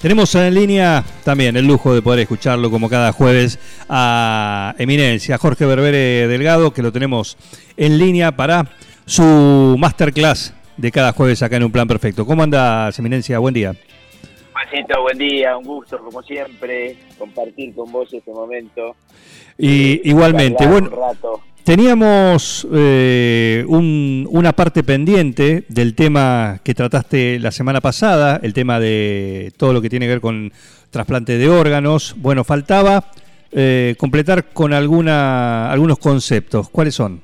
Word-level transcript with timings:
Tenemos 0.00 0.32
en 0.36 0.54
línea 0.54 1.04
también 1.24 1.56
el 1.56 1.66
lujo 1.66 1.92
de 1.92 2.02
poder 2.02 2.20
escucharlo 2.20 2.70
como 2.70 2.88
cada 2.88 3.10
jueves 3.10 3.58
a 3.88 4.72
Eminencia, 4.78 5.38
Jorge 5.38 5.66
Berbere 5.66 6.28
Delgado, 6.28 6.72
que 6.72 6.82
lo 6.82 6.92
tenemos 6.92 7.36
en 7.76 7.98
línea 7.98 8.30
para 8.30 8.70
su 9.06 9.76
masterclass 9.76 10.54
de 10.76 10.92
cada 10.92 11.12
jueves 11.12 11.42
acá 11.42 11.56
en 11.56 11.64
Un 11.64 11.72
Plan 11.72 11.88
Perfecto. 11.88 12.24
¿Cómo 12.24 12.44
anda, 12.44 12.90
Eminencia? 12.96 13.40
Buen 13.40 13.54
día. 13.54 13.74
Juancito, 14.52 15.02
buen 15.02 15.18
día, 15.18 15.56
un 15.56 15.64
gusto 15.64 15.98
como 15.98 16.22
siempre 16.22 16.96
compartir 17.18 17.74
con 17.74 17.90
vos 17.90 18.08
este 18.12 18.30
momento. 18.30 18.94
Y 19.58 20.08
igualmente, 20.08 20.62
Charlar 20.62 20.80
bueno, 20.80 20.96
un 20.96 21.02
rato. 21.02 21.42
Teníamos 21.68 22.66
eh, 22.74 23.62
un- 23.68 24.26
una 24.30 24.54
parte 24.54 24.82
pendiente 24.82 25.64
del 25.68 25.94
tema 25.94 26.60
que 26.64 26.72
trataste 26.72 27.38
la 27.38 27.50
semana 27.50 27.82
pasada, 27.82 28.40
el 28.42 28.54
tema 28.54 28.80
de 28.80 29.52
todo 29.58 29.74
lo 29.74 29.82
que 29.82 29.90
tiene 29.90 30.06
que 30.06 30.12
ver 30.12 30.22
con 30.22 30.50
trasplante 30.90 31.36
de 31.36 31.46
órganos. 31.50 32.14
Bueno, 32.16 32.42
faltaba 32.42 33.10
eh, 33.52 33.96
completar 33.98 34.46
con 34.54 34.72
alguna, 34.72 35.70
algunos 35.70 35.98
conceptos. 35.98 36.70
¿Cuáles 36.70 36.94
son? 36.94 37.20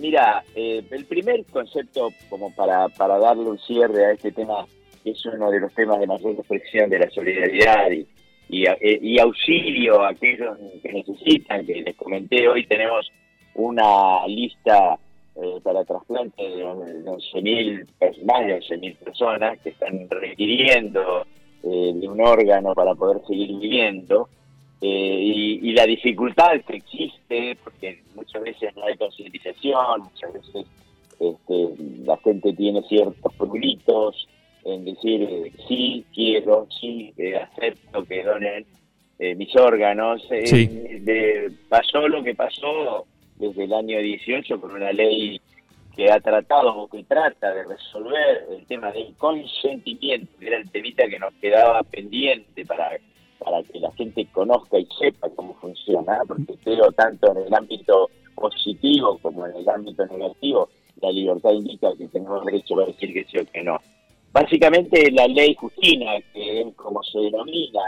Mira, 0.00 0.44
eh, 0.54 0.84
el 0.88 1.04
primer 1.06 1.44
concepto 1.46 2.12
como 2.28 2.54
para, 2.54 2.88
para 2.90 3.18
darle 3.18 3.46
un 3.50 3.58
cierre 3.58 4.06
a 4.06 4.12
este 4.12 4.30
tema, 4.30 4.64
que 5.02 5.10
es 5.10 5.26
uno 5.26 5.50
de 5.50 5.58
los 5.58 5.74
temas 5.74 5.98
de 5.98 6.06
mayor 6.06 6.36
expresión 6.38 6.88
de 6.88 7.00
la 7.00 7.10
solidaridad 7.10 7.90
y, 8.48 8.64
eh, 8.64 8.98
y 9.02 9.18
auxilio 9.18 10.02
a 10.04 10.10
aquellos 10.10 10.56
que 10.84 10.92
necesitan, 10.92 11.66
que 11.66 11.82
les 11.84 11.96
comenté, 11.96 12.46
hoy 12.46 12.64
tenemos 12.68 13.10
una 13.56 14.26
lista 14.26 14.98
eh, 15.34 15.60
para 15.62 15.84
trasplante 15.84 16.42
de 16.42 16.64
11.000, 16.64 17.86
pers- 18.00 18.22
más 18.24 18.46
de 18.46 18.58
11.000 18.60 18.96
personas 18.96 19.58
que 19.60 19.70
están 19.70 20.08
requiriendo 20.08 21.26
eh, 21.62 21.92
de 21.94 22.08
un 22.08 22.20
órgano 22.20 22.74
para 22.74 22.94
poder 22.94 23.20
seguir 23.26 23.58
viviendo. 23.58 24.28
Eh, 24.80 25.20
y, 25.22 25.70
y 25.70 25.72
la 25.72 25.86
dificultad 25.86 26.60
que 26.66 26.76
existe, 26.76 27.56
porque 27.64 28.02
muchas 28.14 28.42
veces 28.42 28.76
no 28.76 28.84
hay 28.84 28.96
concientización, 28.96 30.02
muchas 30.02 30.32
veces 30.34 30.66
este, 31.18 31.68
la 32.04 32.16
gente 32.18 32.52
tiene 32.52 32.82
ciertos 32.82 33.32
prulitos 33.34 34.28
en 34.64 34.84
decir 34.84 35.22
eh, 35.22 35.52
sí 35.66 36.04
quiero, 36.14 36.66
sí 36.80 37.12
acepto 37.40 38.04
que 38.04 38.22
donen 38.22 38.66
eh, 39.18 39.34
mis 39.34 39.54
órganos. 39.56 40.22
Sí. 40.44 40.66
de- 40.66 41.50
pasó 41.70 42.06
lo 42.08 42.22
que 42.22 42.34
pasó 42.34 43.06
desde 43.38 43.64
el 43.64 43.72
año 43.72 43.98
18 43.98 44.60
con 44.60 44.72
una 44.72 44.92
ley 44.92 45.40
que 45.94 46.10
ha 46.10 46.20
tratado 46.20 46.76
o 46.76 46.88
que 46.88 47.02
trata 47.04 47.54
de 47.54 47.64
resolver 47.64 48.46
el 48.50 48.66
tema 48.66 48.92
del 48.92 49.14
consentimiento, 49.16 50.30
que 50.38 50.46
era 50.46 50.58
el 50.58 50.70
temita 50.70 51.08
que 51.08 51.18
nos 51.18 51.32
quedaba 51.34 51.82
pendiente 51.84 52.66
para, 52.66 52.90
para 53.38 53.62
que 53.62 53.80
la 53.80 53.90
gente 53.92 54.26
conozca 54.32 54.78
y 54.78 54.86
sepa 54.98 55.28
cómo 55.34 55.54
funciona, 55.54 56.18
porque 56.28 56.54
creo 56.62 56.92
tanto 56.92 57.32
en 57.32 57.46
el 57.46 57.54
ámbito 57.54 58.10
positivo 58.34 59.18
como 59.22 59.46
en 59.46 59.56
el 59.56 59.68
ámbito 59.68 60.06
negativo, 60.06 60.68
la 61.00 61.10
libertad 61.10 61.52
indica 61.52 61.88
que 61.96 62.08
tenemos 62.08 62.44
derecho 62.44 62.78
a 62.80 62.86
decir 62.86 63.12
que 63.14 63.24
sí 63.24 63.38
o 63.38 63.46
que 63.46 63.62
no. 63.62 63.80
Básicamente 64.32 65.10
la 65.12 65.26
ley 65.26 65.54
Justina, 65.54 66.12
que 66.34 66.60
es 66.60 66.74
como 66.74 67.02
se 67.02 67.20
denomina, 67.20 67.80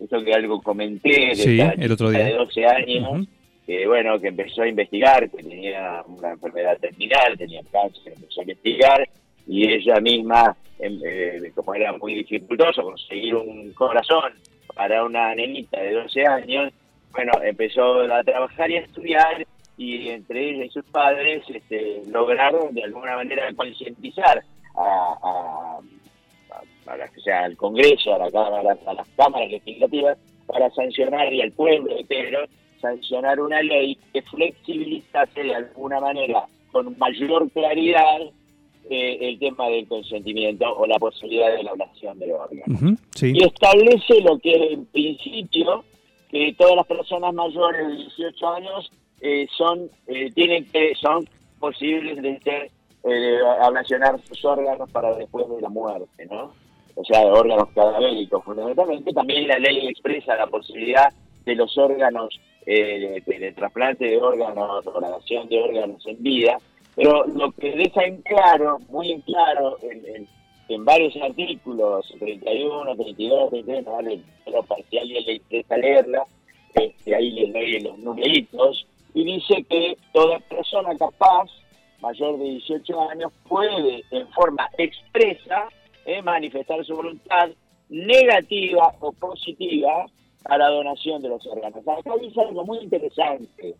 esto 0.00 0.24
que 0.24 0.32
algo 0.32 0.62
comenté 0.62 1.10
de 1.10 1.34
Sí, 1.34 1.60
el 1.60 1.92
otro 1.92 2.08
día. 2.08 2.24
de 2.24 2.32
12 2.32 2.66
años. 2.66 3.26
Que 3.70 3.86
bueno, 3.86 4.18
que 4.18 4.28
empezó 4.28 4.62
a 4.62 4.68
investigar, 4.68 5.30
que 5.30 5.44
tenía 5.44 6.02
una 6.08 6.32
enfermedad 6.32 6.76
terminal, 6.78 7.38
tenía 7.38 7.60
cáncer, 7.70 8.14
empezó 8.14 8.40
a 8.40 8.42
investigar, 8.42 9.08
y 9.46 9.72
ella 9.72 10.00
misma, 10.00 10.56
em, 10.80 11.00
eh, 11.04 11.52
como 11.54 11.76
era 11.76 11.92
muy 11.92 12.14
dificultoso 12.14 12.82
conseguir 12.82 13.36
un 13.36 13.72
corazón 13.74 14.32
para 14.74 15.04
una 15.04 15.32
nenita 15.36 15.80
de 15.80 15.92
12 15.92 16.26
años, 16.26 16.72
bueno, 17.12 17.30
empezó 17.44 18.00
a 18.12 18.24
trabajar 18.24 18.72
y 18.72 18.76
a 18.76 18.80
estudiar, 18.80 19.46
y 19.76 20.08
entre 20.08 20.50
ella 20.50 20.64
y 20.64 20.70
sus 20.70 20.84
padres 20.86 21.44
este, 21.48 22.02
lograron 22.10 22.74
de 22.74 22.82
alguna 22.82 23.14
manera 23.14 23.52
concientizar 23.54 24.42
a, 24.76 25.78
al 26.86 27.56
Congreso, 27.56 28.14
a, 28.16 28.18
la 28.18 28.30
cámara, 28.32 28.76
a 28.84 28.94
las 28.94 29.08
cámaras 29.16 29.48
legislativas, 29.48 30.18
para 30.48 30.68
sancionar 30.70 31.32
y 31.32 31.42
al 31.42 31.52
pueblo 31.52 31.96
entero 31.96 32.48
sancionar 32.80 33.40
una 33.40 33.62
ley 33.62 33.98
que 34.12 34.22
flexibilizase 34.22 35.42
de 35.42 35.54
alguna 35.54 36.00
manera 36.00 36.44
con 36.72 36.96
mayor 36.98 37.50
claridad 37.50 38.20
eh, 38.88 39.18
el 39.20 39.38
tema 39.38 39.68
del 39.68 39.86
consentimiento 39.86 40.66
o 40.76 40.86
la 40.86 40.98
posibilidad 40.98 41.52
de 41.54 41.62
la 41.62 41.70
ablación 41.72 42.18
del 42.18 42.32
órgano. 42.32 42.96
Sí. 43.14 43.32
Y 43.34 43.44
establece 43.44 44.20
lo 44.22 44.38
que 44.38 44.72
en 44.72 44.86
principio 44.86 45.84
que 46.30 46.54
todas 46.56 46.76
las 46.76 46.86
personas 46.86 47.34
mayores 47.34 47.88
de 47.88 47.96
18 47.96 48.48
años 48.48 48.90
eh, 49.20 49.46
son 49.56 49.90
eh, 50.06 50.30
tienen 50.32 50.64
que 50.66 50.94
son 50.94 51.28
posibles 51.58 52.22
de 52.22 52.40
ser 52.40 52.70
eh, 53.04 53.38
ablacionar 53.60 54.20
sus 54.26 54.44
órganos 54.44 54.90
para 54.90 55.14
después 55.14 55.48
de 55.48 55.60
la 55.60 55.68
muerte, 55.68 56.26
¿no? 56.26 56.52
O 56.94 57.04
sea, 57.04 57.20
órganos 57.26 57.68
cadavéricos 57.74 58.44
fundamentalmente. 58.44 59.12
También 59.12 59.48
la 59.48 59.58
ley 59.58 59.86
expresa 59.88 60.36
la 60.36 60.46
posibilidad 60.46 61.12
de 61.50 61.56
los 61.56 61.76
órganos 61.76 62.40
eh, 62.66 63.22
de, 63.26 63.52
trasplante 63.52 64.04
de 64.04 64.16
órganos 64.18 64.86
o 64.86 64.92
donación 64.92 65.48
de 65.48 65.60
órganos 65.60 66.06
en 66.06 66.22
vida. 66.22 66.58
Pero 66.94 67.24
lo 67.26 67.50
que 67.52 67.72
deja 67.72 68.04
en 68.04 68.22
claro, 68.22 68.78
muy 68.88 69.12
en 69.12 69.20
claro, 69.22 69.78
en, 69.82 70.84
varios 70.84 71.16
artículos, 71.16 72.06
31, 72.18 72.94
32, 72.94 73.50
33, 73.50 73.84
no 73.84 73.92
vale, 73.92 74.20
pero 74.44 74.60
a 74.60 75.00
alguien 75.00 75.24
le 75.26 75.32
interesa 75.34 75.76
leerla, 75.76 76.22
este, 76.74 77.14
ahí 77.14 77.30
les 77.32 77.52
doy 77.52 77.80
los 77.80 77.98
numeritos, 77.98 78.86
y 79.14 79.24
dice 79.24 79.64
que 79.68 79.96
toda 80.12 80.38
persona 80.38 80.96
capaz, 80.96 81.50
mayor 82.00 82.38
de 82.38 82.44
18 82.44 83.10
años, 83.10 83.32
puede 83.48 84.04
en 84.12 84.28
forma 84.28 84.70
expresa 84.78 85.68
eh, 86.06 86.22
manifestar 86.22 86.84
su 86.84 86.94
voluntad 86.94 87.50
negativa 87.88 88.94
o 89.00 89.12
positiva 89.12 90.06
a 90.44 90.58
la 90.58 90.68
donación 90.68 91.22
de 91.22 91.28
los 91.28 91.46
órganos. 91.46 91.86
Acá 91.86 92.12
dice 92.20 92.40
algo 92.40 92.64
muy 92.64 92.78
interesante. 92.78 93.74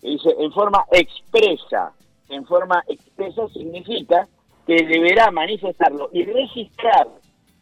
Dice, 0.00 0.34
en 0.38 0.52
forma 0.52 0.84
expresa. 0.90 1.92
En 2.28 2.44
forma 2.46 2.82
expresa 2.88 3.46
significa 3.48 4.26
que 4.66 4.76
deberá 4.84 5.30
manifestarlo 5.30 6.08
y 6.12 6.24
registrar 6.24 7.08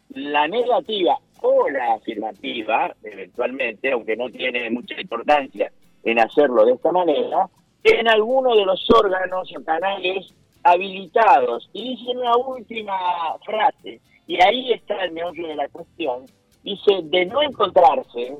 la 0.09 0.47
negativa 0.47 1.17
o 1.41 1.69
la 1.69 1.93
afirmativa, 1.93 2.95
eventualmente, 3.03 3.91
aunque 3.91 4.15
no 4.15 4.29
tiene 4.29 4.69
mucha 4.69 4.99
importancia 4.99 5.71
en 6.03 6.19
hacerlo 6.19 6.65
de 6.65 6.73
esta 6.73 6.91
manera, 6.91 7.49
en 7.83 8.07
alguno 8.07 8.55
de 8.55 8.65
los 8.65 8.87
órganos 8.91 9.51
o 9.55 9.63
canales 9.63 10.33
habilitados. 10.63 11.69
Y 11.73 11.95
dice 11.95 12.11
una 12.11 12.37
última 12.37 12.95
frase, 13.43 13.99
y 14.27 14.41
ahí 14.41 14.71
está 14.73 15.03
el 15.03 15.11
meollo 15.11 15.47
de 15.47 15.55
la 15.55 15.67
cuestión, 15.69 16.25
dice, 16.63 16.99
de 17.03 17.25
no 17.25 17.41
encontrarse 17.41 18.37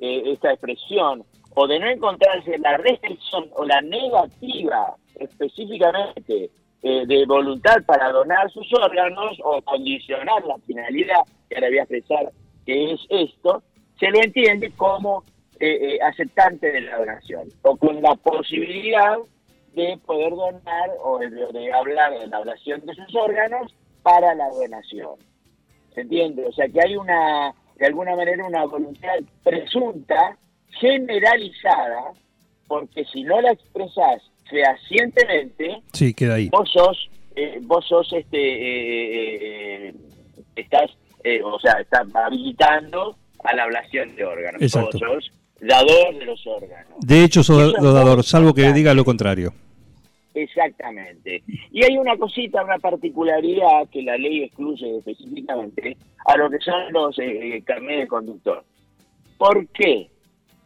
eh, 0.00 0.22
esta 0.26 0.52
expresión, 0.52 1.24
o 1.54 1.66
de 1.66 1.78
no 1.78 1.88
encontrarse 1.88 2.58
la 2.58 2.76
restricción 2.76 3.48
o 3.54 3.64
la 3.64 3.80
negativa 3.80 4.94
específicamente 5.16 6.50
eh, 6.82 7.06
de 7.06 7.26
voluntad 7.26 7.82
para 7.84 8.10
donar 8.10 8.50
sus 8.50 8.72
órganos 8.72 9.38
o 9.44 9.60
condicionar 9.62 10.44
la 10.46 10.56
finalidad 10.58 11.22
que 11.48 11.56
ahora 11.56 11.68
voy 11.68 11.78
a 11.78 11.82
expresar 11.82 12.32
que 12.64 12.92
es 12.92 13.00
esto, 13.08 13.62
se 13.98 14.10
lo 14.10 14.22
entiende 14.22 14.70
como 14.76 15.24
eh, 15.58 15.96
eh, 15.96 15.98
aceptante 16.02 16.70
de 16.70 16.82
la 16.82 16.98
donación 16.98 17.48
o 17.62 17.76
con 17.76 18.00
la 18.00 18.14
posibilidad 18.14 19.18
de 19.74 19.98
poder 20.06 20.30
donar 20.30 20.90
o 21.02 21.18
de, 21.18 21.28
de 21.28 21.72
hablar 21.72 22.18
de 22.18 22.26
la 22.26 22.38
donación 22.38 22.84
de 22.86 22.94
sus 22.94 23.14
órganos 23.14 23.74
para 24.02 24.34
la 24.34 24.48
donación. 24.50 25.16
¿Se 25.94 26.02
entiende? 26.02 26.46
O 26.46 26.52
sea 26.52 26.68
que 26.68 26.80
hay 26.80 26.96
una, 26.96 27.54
de 27.80 27.86
alguna 27.86 28.14
manera, 28.14 28.44
una 28.46 28.64
voluntad 28.66 29.08
presunta, 29.42 30.36
generalizada, 30.78 32.12
porque 32.68 33.04
si 33.06 33.22
no 33.24 33.40
la 33.40 33.52
expresás 33.52 34.22
fehacientemente, 34.48 35.82
Sí, 35.92 36.12
queda 36.14 36.34
ahí. 36.34 36.48
vos 36.50 36.70
sos, 36.72 37.10
eh, 37.34 37.58
vos 37.62 37.84
sos 37.88 38.12
este, 38.12 38.38
eh, 38.38 39.88
eh, 39.88 39.94
estás, 40.56 40.90
eh, 41.24 41.40
o 41.42 41.58
sea, 41.58 41.72
estás 41.80 42.06
habilitando 42.14 43.16
a 43.44 43.56
la 43.56 43.64
ablación 43.64 44.14
de 44.14 44.24
órganos. 44.24 44.60
Exacto. 44.62 44.98
Vos 44.98 45.24
sos 45.24 45.32
dador 45.60 46.18
de 46.18 46.24
los 46.26 46.46
órganos. 46.46 46.94
De 47.00 47.24
hecho, 47.24 47.42
sos 47.42 47.72
dador, 47.72 48.22
salvo 48.24 48.52
que 48.54 48.72
diga 48.72 48.92
lo 48.94 49.04
contrario. 49.04 49.52
Exactamente. 50.34 51.42
Y 51.72 51.84
hay 51.84 51.98
una 51.98 52.16
cosita, 52.16 52.62
una 52.64 52.78
particularidad 52.78 53.88
que 53.90 54.02
la 54.02 54.16
ley 54.16 54.44
excluye 54.44 54.98
específicamente 54.98 55.96
a 56.26 56.36
lo 56.36 56.48
que 56.50 56.58
son 56.60 56.92
los 56.92 57.18
eh, 57.18 57.62
carnets 57.64 58.00
de 58.02 58.06
conductor. 58.06 58.64
¿Por 59.38 59.66
qué? 59.68 60.08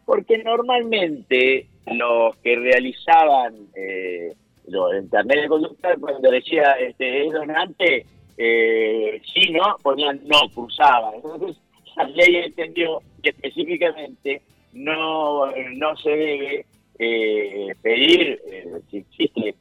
Porque 0.05 0.37
normalmente 0.43 1.67
los 1.87 2.35
que 2.37 2.55
realizaban 2.57 3.55
eh, 3.75 4.33
lo- 4.67 4.91
el 4.91 5.09
carnet 5.09 5.41
de 5.41 5.47
conductor, 5.47 5.99
cuando 5.99 6.29
decía 6.31 6.73
este, 6.79 7.25
es 7.27 7.33
donante, 7.33 8.05
eh, 8.37 9.21
sí, 9.33 9.51
no, 9.51 9.77
ponían 9.81 10.19
no, 10.25 10.47
cruzaban. 10.53 11.15
Entonces, 11.15 11.57
la 11.95 12.03
ley 12.09 12.35
entendió 12.37 12.99
que 13.23 13.29
específicamente 13.29 14.41
no, 14.73 15.47
no 15.75 15.95
se 15.97 16.09
debe 16.09 16.65
eh, 16.99 17.73
pedir, 17.81 18.39
eh, 18.51 18.65
si 18.91 18.97
existe 18.97 19.54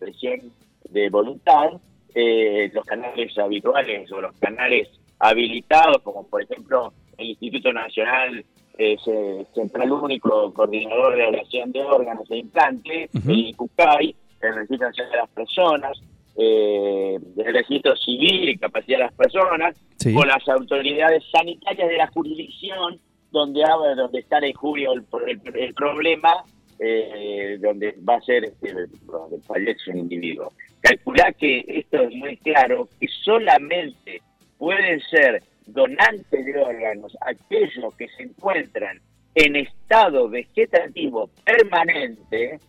de 0.94 1.10
voluntad, 1.10 1.72
eh, 2.14 2.70
los 2.72 2.84
canales 2.86 3.36
habituales 3.38 4.10
o 4.12 4.20
los 4.20 4.34
canales 4.38 4.88
habilitados, 5.18 5.98
como 6.02 6.26
por 6.26 6.42
ejemplo 6.42 6.92
el 7.18 7.26
Instituto 7.30 7.72
Nacional 7.72 8.44
eh, 8.78 8.96
ce- 9.04 9.46
Central 9.54 9.92
Único 9.92 10.52
Coordinador 10.54 11.16
de 11.16 11.26
Oración 11.26 11.70
de 11.72 11.82
Órganos 11.82 12.28
e 12.30 12.38
Implante, 12.38 13.08
Ujú. 13.14 13.30
el 13.30 13.38
ICUCAI, 13.48 14.16
el 14.42 14.54
Registro 14.54 14.88
Nacional 14.88 15.12
de 15.12 15.18
las 15.18 15.30
Personas, 15.30 16.00
eh, 16.36 17.18
el 17.36 17.54
Registro 17.54 17.96
Civil 17.96 18.48
y 18.48 18.56
Capacidad 18.58 18.98
de 18.98 19.04
las 19.04 19.14
Personas, 19.14 19.76
Sí. 19.96 20.14
o 20.16 20.24
las 20.24 20.46
autoridades 20.48 21.22
sanitarias 21.32 21.88
de 21.88 21.96
la 21.96 22.06
jurisdicción 22.08 22.98
donde, 23.30 23.62
donde 23.96 24.18
está 24.20 24.38
en 24.38 24.52
julio 24.54 24.92
el, 24.92 25.04
el- 25.28 25.56
el 25.56 25.74
problema, 25.74 26.32
eh, 26.78 27.56
donde 27.60 27.94
va 28.08 28.16
a 28.16 28.20
ser 28.22 28.44
este, 28.44 28.72
donde 29.06 29.40
fallece 29.46 29.90
un 29.92 29.98
individuo. 30.00 30.52
Calculá 30.84 31.32
que 31.32 31.64
esto 31.66 32.02
es 32.02 32.14
muy 32.14 32.36
claro, 32.36 32.90
que 33.00 33.08
solamente 33.24 34.20
pueden 34.58 35.00
ser 35.00 35.42
donantes 35.66 36.44
de 36.44 36.58
órganos 36.58 37.16
aquellos 37.22 37.94
que 37.96 38.06
se 38.08 38.24
encuentran 38.24 39.00
en 39.34 39.56
estado 39.56 40.28
vegetativo 40.28 41.30
permanente, 41.42 42.60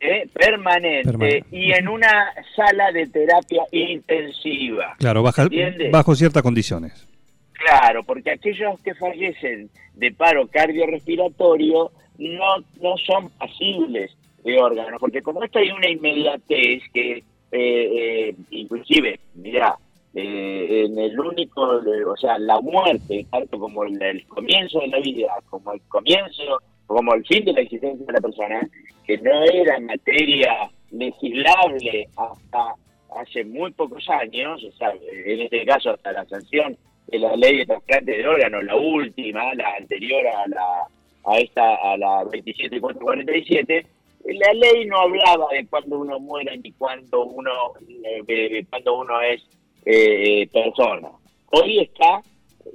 eh, 0.00 0.28
permanente 0.34 1.04
Permanente. 1.04 1.46
y 1.52 1.70
en 1.70 1.86
una 1.86 2.34
sala 2.56 2.90
de 2.90 3.06
terapia 3.06 3.62
intensiva. 3.70 4.96
Claro, 4.98 5.22
bajo 5.22 6.14
ciertas 6.16 6.42
condiciones. 6.42 7.06
Claro, 7.52 8.02
porque 8.02 8.32
aquellos 8.32 8.80
que 8.80 8.92
fallecen 8.94 9.70
de 9.94 10.10
paro 10.10 10.48
cardiorrespiratorio 10.48 11.92
no, 12.18 12.56
no 12.80 12.96
son 12.96 13.30
pasibles 13.38 14.16
de 14.44 14.58
órganos, 14.58 15.00
porque 15.00 15.22
como 15.22 15.42
esto 15.42 15.58
hay 15.58 15.70
una 15.70 15.88
inmediatez 15.88 16.82
que, 16.92 17.18
eh, 17.18 17.22
eh, 17.52 18.34
inclusive, 18.50 19.20
mira, 19.34 19.76
eh, 20.14 20.86
en 20.86 20.98
el 20.98 21.18
único, 21.18 21.62
o 21.62 22.16
sea, 22.16 22.38
la 22.38 22.60
muerte, 22.60 23.26
tanto 23.30 23.58
como 23.58 23.84
el, 23.84 24.00
el 24.02 24.26
comienzo 24.26 24.80
de 24.80 24.88
la 24.88 25.00
vida, 25.00 25.32
como 25.48 25.72
el 25.72 25.80
comienzo, 25.82 26.60
como 26.86 27.14
el 27.14 27.24
fin 27.26 27.44
de 27.44 27.52
la 27.52 27.60
existencia 27.60 28.06
de 28.06 28.12
la 28.12 28.20
persona, 28.20 28.68
que 29.06 29.18
no 29.18 29.44
era 29.44 29.78
materia 29.80 30.70
legislable 30.90 32.08
hasta 32.16 32.74
hace 33.16 33.44
muy 33.44 33.70
pocos 33.72 34.08
años, 34.08 34.62
o 34.64 34.72
sea, 34.72 34.92
en 35.12 35.40
este 35.40 35.64
caso 35.64 35.90
hasta 35.90 36.12
la 36.12 36.24
sanción 36.26 36.76
de 37.08 37.18
la 37.18 37.36
ley 37.36 37.58
de 37.58 37.66
trasplante 37.66 38.12
de 38.12 38.26
órganos, 38.26 38.64
la 38.64 38.76
última, 38.76 39.54
la 39.54 39.76
anterior 39.78 40.26
a 40.26 40.48
la 40.48 40.86
a 41.26 41.38
esta 41.38 41.74
a 41.74 41.96
la 41.96 42.24
27447, 42.24 43.86
la 44.24 44.52
ley 44.52 44.86
no 44.86 44.98
hablaba 45.00 45.46
de 45.52 45.66
cuando 45.66 45.98
uno 45.98 46.20
muere 46.20 46.56
ni 46.58 46.72
cuando 46.72 47.24
uno 47.24 47.50
eh, 47.88 48.64
cuando 48.68 49.00
uno 49.00 49.20
es 49.20 49.42
eh, 49.84 50.48
persona. 50.52 51.10
Hoy 51.52 51.80
está 51.80 52.22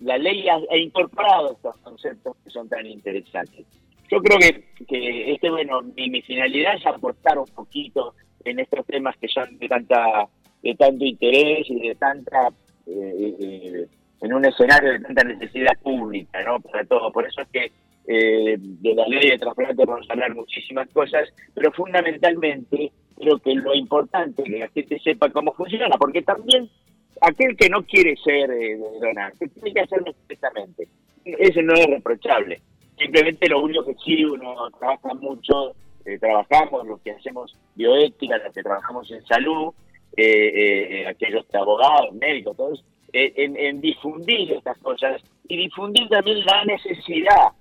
la 0.01 0.17
ley 0.17 0.47
ha, 0.49 0.77
incorporado 0.77 1.53
estos 1.53 1.77
conceptos 1.77 2.35
que 2.43 2.49
son 2.49 2.67
tan 2.67 2.85
interesantes. 2.85 3.65
Yo 4.09 4.19
creo 4.21 4.37
que, 4.37 5.33
este 5.33 5.49
bueno 5.49 5.81
mi, 5.81 6.21
finalidad 6.21 6.75
es 6.75 6.85
aportar 6.85 7.37
un 7.37 7.47
poquito 7.47 8.13
en 8.43 8.59
estos 8.59 8.85
temas 8.85 9.15
que 9.17 9.27
son 9.27 9.57
de 9.57 9.67
tanta 9.67 10.27
de 10.61 10.75
tanto 10.75 11.05
interés 11.05 11.69
y 11.69 11.87
de 11.87 11.95
tanta 11.95 12.49
eh, 12.87 13.87
en 14.21 14.33
un 14.33 14.45
escenario 14.45 14.93
de 14.93 14.99
tanta 14.99 15.23
necesidad 15.23 15.73
pública, 15.81 16.41
¿no? 16.43 16.59
Para 16.59 16.83
todo. 16.85 17.11
Por 17.11 17.27
eso 17.27 17.41
es 17.41 17.47
que 17.49 17.71
eh, 18.07 18.57
de 18.59 18.95
la 18.95 19.07
ley 19.07 19.31
de 19.31 19.37
trasplante 19.37 19.85
vamos 19.85 20.09
a 20.09 20.13
hablar 20.13 20.35
muchísimas 20.35 20.87
cosas, 20.89 21.29
pero 21.53 21.71
fundamentalmente 21.71 22.91
creo 23.17 23.39
que 23.39 23.55
lo 23.55 23.73
importante 23.73 24.43
es 24.43 24.49
que 24.49 24.59
la 24.59 24.69
gente 24.69 24.99
sepa 24.99 25.29
cómo 25.29 25.53
funciona, 25.53 25.95
porque 25.97 26.21
también 26.21 26.69
aquel 27.21 27.55
que 27.55 27.69
no 27.69 27.83
quiere 27.83 28.15
ser 28.17 28.51
eh, 28.51 28.77
donante 29.01 29.47
tiene 29.47 29.73
que 29.73 29.81
hacerlo 29.81 30.11
expresamente. 30.11 30.87
Eso 31.23 31.61
no 31.61 31.73
es 31.73 31.87
reprochable. 31.87 32.61
Simplemente 32.97 33.49
lo 33.49 33.61
único 33.61 33.85
que 33.85 33.95
sí 34.03 34.23
uno 34.23 34.69
trabaja 34.79 35.13
mucho, 35.15 35.73
eh, 36.05 36.17
trabajamos, 36.19 36.85
los 36.85 37.01
que 37.01 37.11
hacemos 37.11 37.55
bioética, 37.75 38.37
los 38.37 38.53
que 38.53 38.63
trabajamos 38.63 39.09
en 39.11 39.25
salud, 39.25 39.73
eh, 40.17 41.01
eh, 41.01 41.07
aquellos 41.07 41.45
que 41.47 41.57
abogados, 41.57 42.13
médicos, 42.13 42.55
todos, 42.55 42.85
eh, 43.11 43.33
en, 43.35 43.57
en 43.57 43.81
difundir 43.81 44.53
estas 44.53 44.77
cosas 44.77 45.21
y 45.49 45.57
difundir 45.57 46.07
también 46.07 46.39
la 46.45 46.63
necesidad 46.63 47.51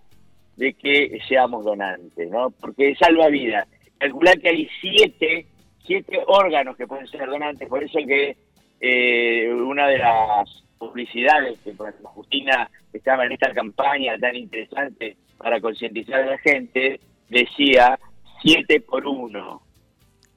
de 0.56 0.74
que 0.74 1.18
seamos 1.28 1.64
donantes, 1.64 2.30
¿no? 2.30 2.50
Porque 2.50 2.94
salva 2.96 3.28
vidas. 3.28 3.68
Calcular 3.98 4.38
que 4.40 4.48
hay 4.48 4.68
siete, 4.80 5.46
siete 5.84 6.20
órganos 6.26 6.76
que 6.76 6.86
pueden 6.86 7.06
ser 7.06 7.26
donantes, 7.26 7.68
por 7.68 7.82
eso 7.82 7.98
que 8.06 8.36
eh, 8.80 9.52
una 9.52 9.88
de 9.88 9.98
las 9.98 10.64
publicidades 10.78 11.58
que 11.60 11.72
Justina 12.02 12.70
estaba 12.92 13.24
en 13.24 13.32
esta 13.32 13.52
campaña 13.52 14.18
tan 14.18 14.36
interesante 14.36 15.16
para 15.38 15.60
concientizar 15.60 16.22
a 16.22 16.32
la 16.32 16.38
gente, 16.38 17.00
decía 17.28 17.98
siete 18.42 18.80
por 18.80 19.06
uno. 19.06 19.62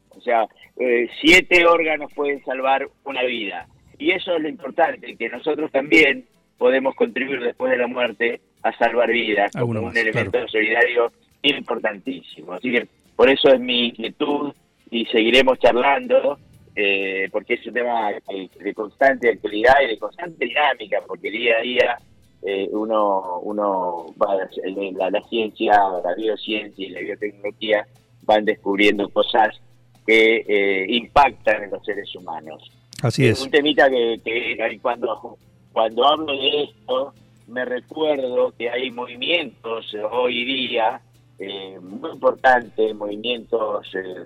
O 0.09 0.21
sea, 0.21 0.47
eh, 0.77 1.09
siete 1.21 1.65
órganos 1.65 2.11
pueden 2.13 2.43
salvar 2.43 2.87
una 3.03 3.23
vida. 3.23 3.67
Y 3.99 4.11
eso 4.11 4.35
es 4.35 4.41
lo 4.41 4.49
importante, 4.49 5.15
que 5.15 5.29
nosotros 5.29 5.71
también 5.71 6.25
podemos 6.57 6.95
contribuir 6.95 7.41
después 7.41 7.71
de 7.71 7.77
la 7.77 7.87
muerte 7.87 8.41
a 8.69 8.77
salvar 8.77 9.11
vidas 9.11 9.51
como 9.51 9.81
un 9.81 9.97
elemento 9.97 10.31
claro. 10.31 10.47
solidario 10.47 11.11
importantísimo. 11.41 12.53
Así 12.53 12.71
que 12.71 12.87
por 13.15 13.29
eso 13.29 13.49
es 13.49 13.59
mi 13.59 13.87
inquietud 13.87 14.53
y 14.89 15.05
seguiremos 15.05 15.59
charlando, 15.59 16.37
eh, 16.75 17.27
porque 17.31 17.55
es 17.55 17.65
un 17.67 17.73
tema 17.73 18.11
de, 18.11 18.49
de 18.59 18.73
constante 18.73 19.29
actualidad 19.29 19.75
y 19.83 19.87
de 19.87 19.97
constante 19.97 20.45
dinámica, 20.45 21.01
porque 21.07 21.31
día 21.31 21.57
a 21.57 21.61
día 21.61 21.97
eh, 22.43 22.69
uno, 22.71 23.39
uno 23.39 24.13
va, 24.21 24.35
la, 24.35 25.09
la 25.09 25.21
ciencia, 25.23 25.73
la 26.03 26.13
biociencia 26.15 26.85
y 26.85 26.89
la 26.89 26.99
biotecnología 27.01 27.87
van 28.23 28.45
descubriendo 28.45 29.09
cosas 29.09 29.59
que 30.05 30.45
eh, 30.47 30.85
impactan 30.87 31.63
en 31.63 31.71
los 31.71 31.83
seres 31.83 32.13
humanos. 32.15 32.71
Así 33.01 33.25
es. 33.25 33.41
Un 33.41 33.51
temita 33.51 33.89
que, 33.89 34.19
que 34.23 34.79
cuando, 34.81 35.37
cuando 35.73 36.07
hablo 36.07 36.33
de 36.37 36.63
esto, 36.63 37.13
me 37.47 37.65
recuerdo 37.65 38.53
que 38.57 38.69
hay 38.69 38.91
movimientos 38.91 39.93
hoy 40.11 40.43
día 40.45 41.01
eh, 41.39 41.79
muy 41.79 42.11
importantes, 42.11 42.95
movimientos, 42.95 43.87
eh, 43.95 44.25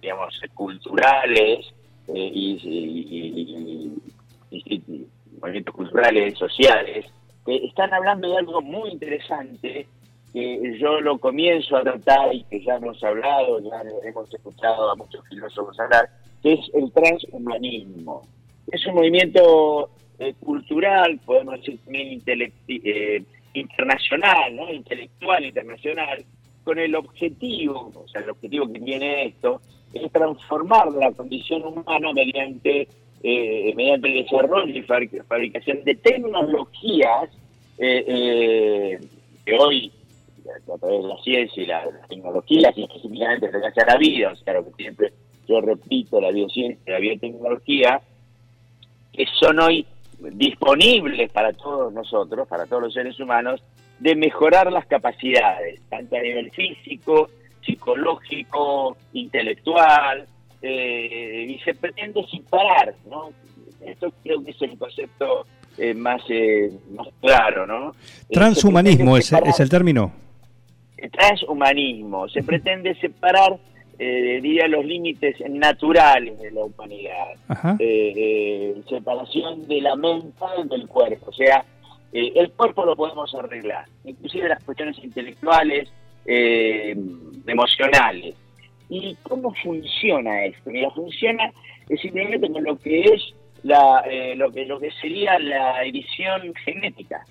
digamos, 0.00 0.40
culturales 0.54 1.66
eh, 2.08 2.12
y, 2.14 2.60
y- 2.62 3.92
y- 4.50 4.62
y- 4.74 4.74
y 4.74 5.06
movimientos 5.40 5.74
culturales, 5.74 6.36
sociales, 6.38 7.06
que 7.46 7.56
están 7.56 7.92
hablando 7.94 8.28
de 8.30 8.38
algo 8.38 8.60
muy 8.60 8.90
interesante 8.90 9.86
que 10.32 10.78
yo 10.78 11.00
lo 11.00 11.18
comienzo 11.18 11.76
a 11.76 11.82
tratar 11.82 12.32
y 12.32 12.44
que 12.44 12.62
ya 12.62 12.76
hemos 12.76 13.02
hablado, 13.02 13.58
ya 13.60 13.82
hemos 14.04 14.32
escuchado 14.32 14.90
a 14.90 14.94
muchos 14.96 15.26
filósofos 15.28 15.78
hablar, 15.80 16.08
que 16.42 16.52
es 16.52 16.60
el 16.74 16.92
transhumanismo. 16.92 18.22
Es 18.70 18.86
un 18.86 18.94
movimiento 18.94 19.90
eh, 20.20 20.34
cultural, 20.38 21.18
podemos 21.24 21.54
decir 21.56 21.78
también 21.84 22.22
eh, 22.68 23.22
internacional, 23.54 24.54
¿no? 24.54 24.72
intelectual, 24.72 25.44
internacional, 25.44 26.24
con 26.62 26.78
el 26.78 26.94
objetivo, 26.94 27.90
o 27.94 28.06
sea, 28.06 28.20
el 28.20 28.30
objetivo 28.30 28.72
que 28.72 28.80
tiene 28.80 29.24
esto, 29.24 29.60
es 29.92 30.12
transformar 30.12 30.92
la 30.92 31.10
condición 31.10 31.62
humana 31.64 32.12
mediante, 32.12 32.86
eh, 33.22 33.72
mediante 33.74 34.08
el 34.08 34.24
desarrollo 34.24 34.72
y 34.72 34.82
fabric- 34.82 35.24
fabricación 35.26 35.82
de 35.84 35.94
tecnologías 35.96 37.30
que 37.78 38.98
hoy 39.58 39.90
a 40.74 40.78
través 40.78 41.02
de 41.02 41.08
la 41.08 41.16
ciencia 41.22 41.62
y 41.62 41.66
la, 41.66 41.84
las 41.86 42.08
tecnologías, 42.08 42.76
y 42.76 42.82
específicamente 42.82 43.50
relación 43.50 43.88
a 43.88 43.92
la 43.92 43.98
vida, 43.98 44.32
o 44.32 44.36
sea, 44.36 44.54
lo 44.54 44.64
que 44.66 44.82
siempre 44.82 45.12
yo 45.48 45.60
repito, 45.60 46.20
la 46.20 46.30
biociencia, 46.30 46.92
la 46.92 47.00
biotecnología, 47.00 48.00
que 49.12 49.24
son 49.40 49.58
hoy 49.58 49.86
disponibles 50.32 51.30
para 51.30 51.52
todos 51.52 51.92
nosotros, 51.92 52.46
para 52.48 52.66
todos 52.66 52.82
los 52.84 52.94
seres 52.94 53.18
humanos, 53.20 53.62
de 53.98 54.16
mejorar 54.16 54.72
las 54.72 54.86
capacidades, 54.86 55.80
tanto 55.88 56.16
a 56.16 56.20
nivel 56.20 56.50
físico, 56.50 57.28
psicológico, 57.64 58.96
intelectual, 59.12 60.26
eh, 60.62 61.46
y 61.48 61.58
se 61.60 61.74
pretende 61.74 62.24
separar, 62.30 62.94
¿no? 63.08 63.30
Esto 63.84 64.12
creo 64.22 64.44
que 64.44 64.50
es 64.50 64.62
el 64.62 64.76
concepto 64.76 65.46
eh, 65.78 65.94
más, 65.94 66.22
eh, 66.28 66.70
más 66.94 67.08
claro, 67.20 67.66
¿no? 67.66 67.94
Transhumanismo 68.30 69.16
Se 69.16 69.36
es, 69.36 69.42
es 69.46 69.60
el 69.60 69.68
término. 69.68 70.12
Transhumanismo, 71.12 72.28
se 72.28 72.42
pretende 72.42 72.94
separar, 72.96 73.56
eh, 74.02 74.40
diría, 74.40 74.66
los 74.66 74.82
límites 74.82 75.36
naturales 75.50 76.40
de 76.40 76.50
la 76.52 76.64
humanidad. 76.64 77.34
Eh, 77.78 78.12
eh, 78.16 78.82
separación 78.88 79.68
de 79.68 79.82
la 79.82 79.94
mente 79.94 80.32
del 80.70 80.88
cuerpo. 80.88 81.26
O 81.28 81.32
sea, 81.34 81.62
eh, 82.10 82.32
el 82.34 82.50
cuerpo 82.52 82.86
lo 82.86 82.96
podemos 82.96 83.34
arreglar, 83.34 83.84
inclusive 84.04 84.48
las 84.48 84.64
cuestiones 84.64 84.96
intelectuales, 85.04 85.92
emocionales. 87.46 88.34
¿Y 88.88 89.14
cómo 89.22 89.52
funciona 89.62 90.46
esto? 90.46 90.70
Mira, 90.70 90.90
funciona 90.92 91.52
simplemente 92.00 92.50
con 92.50 92.64
lo 92.64 92.78
que 92.78 93.02
es 93.02 93.34
la, 93.64 94.02
lo 94.36 94.50
que 94.50 94.64
lo 94.64 94.80
que 94.80 94.90
sería 94.92 95.38
la 95.38 95.84
edición 95.84 96.54
genética. 96.64 97.22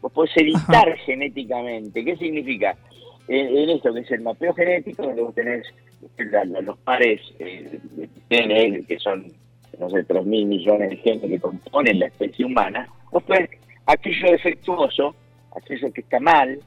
Vos 0.00 0.10
podés 0.12 0.34
editar 0.36 0.96
genéticamente. 1.04 2.02
¿Qué 2.02 2.16
significa? 2.16 2.76
En, 3.28 3.56
en 3.56 3.70
esto 3.70 3.92
que 3.94 4.00
es 4.00 4.10
el 4.10 4.20
mapeo 4.20 4.52
genético, 4.54 5.02
donde 5.02 5.22
vos 5.22 5.34
tenés 5.34 5.66
la- 6.30 6.44
los 6.60 6.76
pares 6.78 7.20
eh, 7.38 7.78
de 8.28 8.84
que 8.86 8.98
son, 8.98 9.26
no 9.78 9.88
sé, 9.90 10.04
3 10.04 10.24
mil 10.26 10.46
millones 10.46 10.90
de 10.90 10.96
genes 10.98 11.30
que 11.30 11.40
componen 11.40 11.98
la 12.00 12.06
especie 12.06 12.44
humana, 12.44 12.86
vos 13.10 13.22
podés, 13.22 13.48
aquello 13.86 14.30
defectuoso, 14.32 15.14
aquello 15.56 15.92
que 15.92 16.02
está 16.02 16.20
mal, 16.20 16.58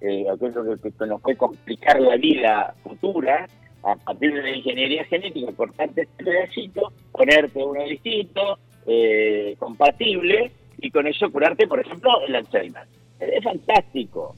eh, 0.00 0.24
aquello 0.32 0.78
que, 0.82 0.90
que 0.90 1.06
nos 1.06 1.20
puede 1.20 1.36
complicar 1.36 2.00
la 2.00 2.16
vida 2.16 2.74
futura, 2.82 3.46
a 3.82 3.94
partir 3.96 4.32
de 4.34 4.42
la 4.42 4.50
ingeniería 4.56 5.04
genética, 5.04 5.52
cortarte 5.52 6.02
este 6.02 6.24
pedacito, 6.24 6.92
ponerte 7.12 7.62
uno 7.62 7.84
distinto, 7.84 8.58
eh, 8.86 9.54
compatible, 9.58 10.50
y 10.78 10.90
con 10.90 11.06
eso 11.06 11.30
curarte, 11.30 11.66
por 11.66 11.80
ejemplo, 11.80 12.10
el 12.26 12.34
Alzheimer. 12.36 12.82
Es 13.20 13.42
fantástico. 13.44 14.34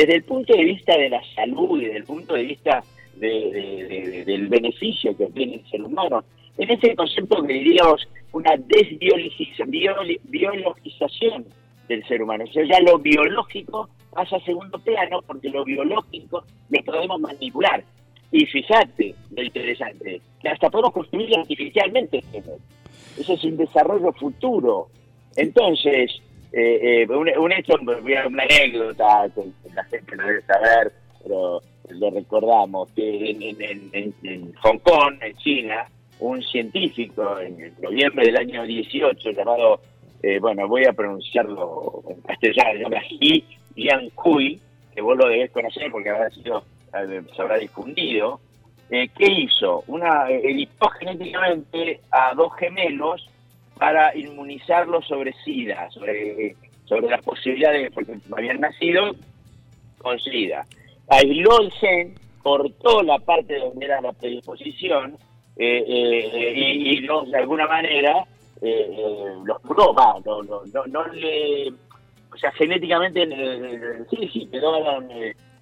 Desde 0.00 0.16
el 0.16 0.24
punto 0.24 0.56
de 0.56 0.64
vista 0.64 0.96
de 0.96 1.10
la 1.10 1.20
salud 1.34 1.78
y 1.78 1.84
desde 1.84 1.98
el 1.98 2.04
punto 2.04 2.32
de 2.32 2.44
vista 2.44 2.82
de- 3.16 3.28
de- 3.28 3.84
de- 3.86 4.10
de- 4.10 4.24
del 4.24 4.48
beneficio 4.48 5.14
que 5.14 5.26
tiene 5.26 5.56
el 5.56 5.66
ser 5.70 5.82
humano, 5.82 6.24
en 6.56 6.70
ese 6.70 6.96
concepto 6.96 7.42
que 7.42 7.52
diríamos 7.52 8.08
una 8.32 8.56
desbiologización 8.56 11.44
del 11.86 12.02
ser 12.06 12.22
humano. 12.22 12.44
O 12.44 12.46
sea, 12.50 12.64
ya 12.64 12.80
lo 12.80 12.98
biológico 12.98 13.90
pasa 14.10 14.36
a 14.36 14.40
segundo 14.40 14.78
plano 14.78 15.20
porque 15.26 15.50
lo 15.50 15.66
biológico 15.66 16.44
lo 16.70 16.82
podemos 16.82 17.20
manipular. 17.20 17.84
Y 18.32 18.46
fíjate, 18.46 19.14
lo 19.36 19.42
interesante, 19.42 20.22
hasta 20.50 20.70
podemos 20.70 20.94
construir 20.94 21.36
artificialmente. 21.36 22.24
Eso 23.18 23.34
es 23.34 23.44
un 23.44 23.58
desarrollo 23.58 24.14
futuro. 24.14 24.86
Entonces, 25.36 26.22
eh, 26.52 27.02
eh, 27.02 27.06
un, 27.08 27.28
un 27.38 27.52
hecho, 27.52 27.74
una 27.80 28.42
anécdota 28.44 29.28
que 29.34 29.42
la 29.74 29.84
gente 29.84 30.16
no 30.16 30.26
debe 30.26 30.42
saber, 30.42 30.92
pero 31.22 31.60
lo 31.90 32.10
recordamos, 32.10 32.88
que 32.92 33.30
en, 33.30 33.42
en- 33.42 34.14
en- 34.22 34.52
Hong 34.62 34.78
Kong, 34.78 35.14
en 35.22 35.36
China, 35.36 35.86
un 36.20 36.42
científico 36.42 37.38
en 37.40 37.72
noviembre 37.80 38.26
del 38.26 38.36
año 38.36 38.64
18 38.64 39.30
llamado, 39.30 39.80
eh, 40.22 40.38
bueno, 40.38 40.68
voy 40.68 40.84
a 40.84 40.92
pronunciarlo 40.92 42.02
en 42.08 42.20
castellano, 42.22 42.72
se 42.72 42.78
llama 42.84 43.02
Yi 43.08 43.44
Jiankui, 43.74 44.60
que 44.94 45.00
vos 45.00 45.16
lo 45.16 45.28
debés 45.28 45.50
conocer 45.50 45.90
porque 45.90 46.10
habrá 46.10 46.30
sido, 46.30 46.62
eh, 46.94 47.22
se 47.34 47.42
habrá 47.42 47.56
difundido, 47.58 48.40
eh, 48.90 49.08
¿qué 49.16 49.30
hizo? 49.30 49.82
Una, 49.86 50.28
editó 50.30 50.88
genéticamente 50.90 52.00
a 52.10 52.34
dos 52.34 52.52
gemelos 52.56 53.28
para 53.80 54.14
inmunizarlos 54.14 55.06
sobre 55.06 55.32
SIDA, 55.42 55.90
sobre, 55.90 56.54
sobre 56.84 57.08
las 57.08 57.22
posibilidades, 57.22 57.90
porque 57.92 58.18
habían 58.36 58.60
nacido 58.60 59.16
con 59.96 60.18
SIDA. 60.20 60.66
Aisló 61.08 61.62
el 61.62 61.72
gen, 61.72 62.14
cortó 62.42 63.02
la 63.02 63.18
parte 63.18 63.58
donde 63.58 63.86
era 63.86 64.02
la 64.02 64.12
predisposición 64.12 65.16
eh, 65.56 65.82
eh, 65.88 66.52
y, 66.54 67.00
de 67.00 67.38
alguna 67.38 67.66
manera 67.66 68.22
eh, 68.60 69.34
los 69.46 69.58
curó, 69.60 69.94
va, 69.94 70.14
no, 70.26 70.42
no, 70.42 70.60
no, 70.74 70.86
no 70.86 71.06
le... 71.14 71.72
O 72.32 72.36
sea, 72.36 72.52
genéticamente 72.52 73.26
sí, 74.10 74.28
sí, 74.30 74.46
quedaron 74.46 75.08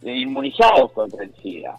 inmunizados 0.03 0.91
contra 0.91 1.23
el 1.23 1.33
SIDA. 1.37 1.79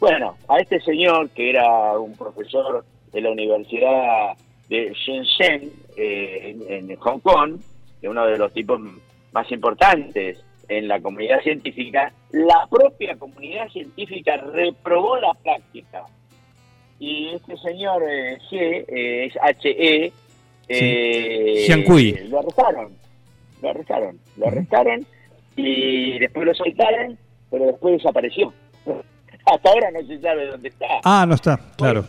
Bueno, 0.00 0.34
a 0.48 0.58
este 0.60 0.80
señor, 0.80 1.28
que 1.30 1.50
era 1.50 1.98
un 1.98 2.16
profesor 2.16 2.86
de 3.12 3.20
la 3.20 3.30
Universidad 3.30 4.34
de 4.68 4.92
Shenzhen, 4.94 5.70
eh, 5.96 6.56
en, 6.68 6.90
en 6.90 6.96
Hong 6.96 7.20
Kong, 7.20 7.58
de 8.00 8.08
uno 8.08 8.26
de 8.26 8.38
los 8.38 8.52
tipos 8.52 8.80
más 9.32 9.50
importantes 9.50 10.42
en 10.68 10.88
la 10.88 11.00
comunidad 11.00 11.40
científica, 11.42 12.12
la 12.30 12.66
propia 12.70 13.16
comunidad 13.16 13.68
científica 13.68 14.36
reprobó 14.36 15.18
la 15.18 15.34
práctica. 15.34 16.04
Y 16.98 17.28
este 17.34 17.56
señor 17.58 18.02
eh, 18.08 18.38
G, 18.50 18.84
eh, 18.88 19.26
es 19.26 19.36
H-E, 19.36 20.12
eh, 20.68 22.26
lo 22.28 22.38
arrestaron. 22.38 22.92
Lo 23.60 23.70
arrestaron. 23.70 24.18
Lo 24.36 24.46
arrestaron 24.46 25.06
y 25.56 26.18
después 26.18 26.46
lo 26.46 26.54
soltaron, 26.54 27.18
pero 27.50 27.66
después 27.66 27.98
desapareció. 27.98 28.52
Hasta 29.46 29.70
ahora 29.70 29.90
no 29.90 30.06
se 30.06 30.20
sabe 30.20 30.46
dónde 30.46 30.68
está. 30.68 30.86
Ah, 31.04 31.26
no 31.28 31.34
está, 31.34 31.60
claro. 31.76 32.06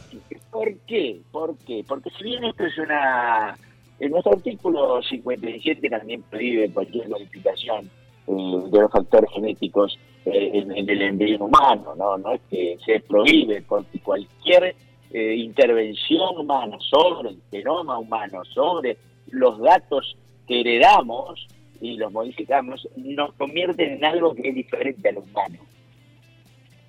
¿Por 0.56 0.74
qué? 0.88 1.20
¿Por 1.34 1.58
qué? 1.58 1.84
Porque 1.86 2.10
si 2.12 2.24
bien 2.24 2.46
esto 2.46 2.64
es 2.64 2.78
una... 2.78 3.58
En 4.00 4.12
nuestro 4.12 4.36
artículo 4.36 5.02
57 5.02 5.90
también 5.90 6.24
prohíbe 6.24 6.72
cualquier 6.72 7.10
modificación 7.10 7.92
eh, 8.26 8.64
de 8.72 8.80
los 8.80 8.90
factores 8.90 9.30
genéticos 9.34 10.00
eh, 10.24 10.52
en, 10.54 10.90
el 10.90 11.02
embrión 11.02 11.42
humano, 11.42 11.94
¿no? 11.98 12.18
No 12.18 12.32
es 12.32 12.42
que 12.50 12.78
se 12.86 13.02
prohíbe 13.02 13.64
porque 13.64 14.00
cualquier 14.00 14.78
eh, 15.12 15.36
intervención 15.36 16.38
humana 16.38 16.78
sobre 16.80 17.32
el 17.32 17.42
genoma 17.52 18.00
humano, 18.00 18.46
sobre 18.46 18.98
los 19.32 19.60
datos 19.60 20.16
que 20.48 20.62
heredamos 20.62 21.48
y 21.82 21.98
los 21.98 22.14
modificamos, 22.14 22.88
nos 22.96 23.34
convierten 23.34 23.96
en 23.96 24.06
algo 24.06 24.34
que 24.34 24.48
es 24.48 24.56
diferente 24.56 25.10
al 25.10 25.18
humano 25.18 25.60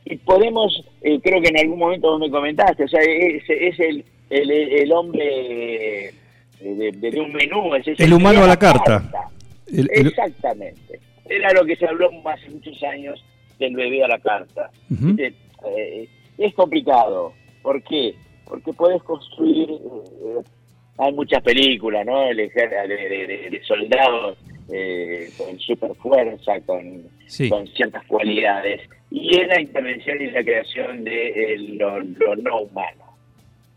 y 0.09 0.17
podemos, 0.19 0.85
eh, 1.03 1.19
creo 1.23 1.43
que 1.43 1.49
en 1.49 1.59
algún 1.59 1.79
momento 1.81 2.11
vos 2.13 2.21
me 2.21 2.31
comentaste, 2.31 2.85
o 2.85 2.89
sea, 2.89 3.01
es, 3.03 3.43
es 3.49 3.79
el, 3.81 4.05
el, 4.31 4.51
el 4.51 4.93
hombre 4.93 6.07
eh, 6.07 6.13
de, 6.61 6.93
de 6.93 7.21
un 7.21 7.33
menú. 7.33 7.75
Es 7.75 7.87
ese 7.89 8.05
El 8.05 8.13
humano 8.13 8.45
a 8.45 8.47
la 8.47 8.57
carta. 8.57 9.03
El- 9.67 9.91
Exactamente. 9.93 11.01
Era 11.29 11.51
lo 11.53 11.65
que 11.65 11.75
se 11.75 11.87
habló 11.87 12.09
hace 12.29 12.49
muchos 12.51 12.81
años 12.85 13.23
del 13.59 13.75
bebé 13.75 14.05
a 14.05 14.09
la 14.09 14.19
carta. 14.21 14.71
Ujú. 14.91 15.17
Eh, 15.19 15.33
eh, 15.77 16.09
es 16.39 16.55
complicado. 16.55 17.33
¿Por 17.63 17.83
qué? 17.83 18.15
Porque 18.45 18.73
puedes 18.73 19.03
construir, 19.03 19.69
eh, 19.71 20.43
hay 20.99 21.13
muchas 21.15 21.43
películas, 21.43 22.07
¿no? 22.07 22.29
El 22.29 22.37
de 22.37 23.61
soldados 23.67 24.39
eh, 24.73 25.31
con 25.37 25.59
super 25.59 25.95
fuerza, 25.97 26.61
con, 26.63 27.03
Sí. 27.27 27.49
con 27.49 27.67
ciertas 27.69 28.05
cualidades. 28.07 28.81
Y 29.11 29.37
es 29.41 29.49
la 29.49 29.61
intervención 29.61 30.21
y 30.23 30.31
la 30.31 30.43
creación 30.45 31.05
de 31.05 31.29
eh, 31.55 31.59
lo, 31.79 32.01
lo 32.01 32.37
no 32.37 32.61
humano. 32.63 33.17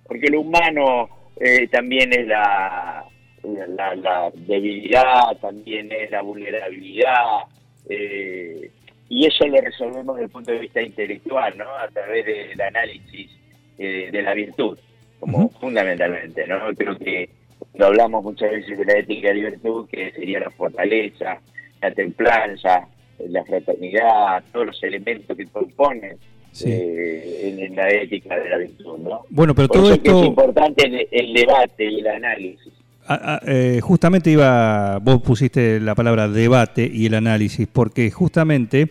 Porque 0.07 0.27
lo 0.29 0.41
humano 0.41 1.09
eh, 1.39 1.67
también 1.67 2.11
es 2.13 2.27
la, 2.27 3.05
la, 3.43 3.95
la 3.95 4.31
debilidad, 4.35 5.37
también 5.41 5.91
es 5.91 6.11
la 6.11 6.21
vulnerabilidad. 6.21 7.43
eh, 7.89 8.69
y 9.11 9.25
eso 9.25 9.47
lo 9.47 9.59
resolvemos 9.59 10.15
desde 10.17 10.25
el 10.25 10.31
punto 10.31 10.51
de 10.51 10.59
vista 10.59 10.81
intelectual, 10.83 11.57
¿no? 11.57 11.65
A 11.75 11.87
través 11.87 12.23
del 12.27 12.61
análisis 12.61 13.31
eh, 13.79 14.09
de 14.11 14.21
la 14.21 14.35
virtud, 14.35 14.77
como 15.19 15.49
fundamentalmente, 15.59 16.45
¿no? 16.45 16.59
Creo 16.77 16.95
que 16.99 17.27
lo 17.75 17.85
hablamos 17.87 18.23
muchas 18.23 18.51
veces 18.51 18.77
de 18.77 18.85
la 18.85 18.93
ética 18.99 19.29
de 19.29 19.35
la 19.35 19.49
virtud, 19.51 19.87
que 19.89 20.11
sería 20.11 20.39
la 20.39 20.49
fortaleza, 20.51 21.39
la 21.81 21.91
templanza, 21.91 22.87
la 23.29 23.43
fraternidad, 23.45 24.43
todos 24.51 24.67
los 24.67 24.83
elementos 24.83 25.35
que 25.37 25.45
componen 25.47 26.17
Sí. 26.51 26.65
eh, 26.71 27.49
en, 27.53 27.59
en 27.59 27.75
la 27.75 27.89
ética 27.91 28.35
de 28.39 28.49
la 28.49 28.57
virtud, 28.57 28.97
¿no? 28.99 29.21
Bueno, 29.29 29.53
pero 29.53 29.67
Por 29.67 29.77
todo 29.77 29.93
eso 29.93 30.01
que 30.01 30.09
es 30.09 30.15
esto, 30.15 30.25
importante 30.25 30.85
el, 30.87 31.07
el 31.11 31.33
debate 31.33 31.85
y 31.85 31.99
el 31.99 32.07
análisis. 32.07 32.73
a- 33.05 33.35
a- 33.35 33.41
eh, 33.45 33.79
justamente 33.81 34.31
iba, 34.31 34.97
vos 34.97 35.21
pusiste 35.21 35.79
la 35.79 35.93
palabra 35.93 36.27
debate 36.27 36.89
y 36.91 37.05
el 37.05 37.13
análisis, 37.13 37.67
porque 37.71 38.09
justamente 38.09 38.89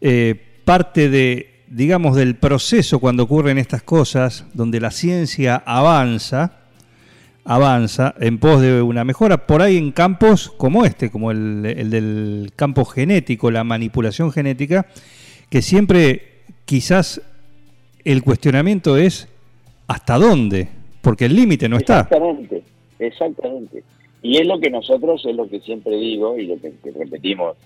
eh, 0.00 0.34
parte 0.64 1.08
de, 1.08 1.50
digamos, 1.68 2.16
del 2.16 2.34
proceso 2.34 2.98
cuando 2.98 3.22
ocurren 3.22 3.58
estas 3.58 3.82
cosas, 3.84 4.46
donde 4.52 4.80
la 4.80 4.90
ciencia 4.90 5.62
avanza, 5.64 6.59
avanza 7.44 8.14
en 8.20 8.38
pos 8.38 8.60
de 8.60 8.82
una 8.82 9.04
mejora, 9.04 9.46
por 9.46 9.62
ahí 9.62 9.76
en 9.76 9.92
campos 9.92 10.50
como 10.56 10.84
este, 10.84 11.10
como 11.10 11.30
el, 11.30 11.64
el 11.66 11.90
del 11.90 12.52
campo 12.54 12.84
genético, 12.84 13.50
la 13.50 13.64
manipulación 13.64 14.32
genética, 14.32 14.86
que 15.48 15.62
siempre 15.62 16.42
quizás 16.64 17.22
el 18.04 18.22
cuestionamiento 18.22 18.96
es 18.96 19.28
hasta 19.88 20.18
dónde, 20.18 20.68
porque 21.02 21.26
el 21.26 21.34
límite 21.34 21.68
no 21.68 21.76
está. 21.76 22.00
Exactamente, 22.00 22.62
exactamente. 22.98 23.82
Y 24.22 24.36
es 24.36 24.46
lo 24.46 24.60
que 24.60 24.70
nosotros, 24.70 25.24
es 25.26 25.34
lo 25.34 25.48
que 25.48 25.60
siempre 25.60 25.96
digo 25.96 26.38
y 26.38 26.46
lo 26.46 26.60
que, 26.60 26.72
que 26.82 26.90
repetimos 26.92 27.56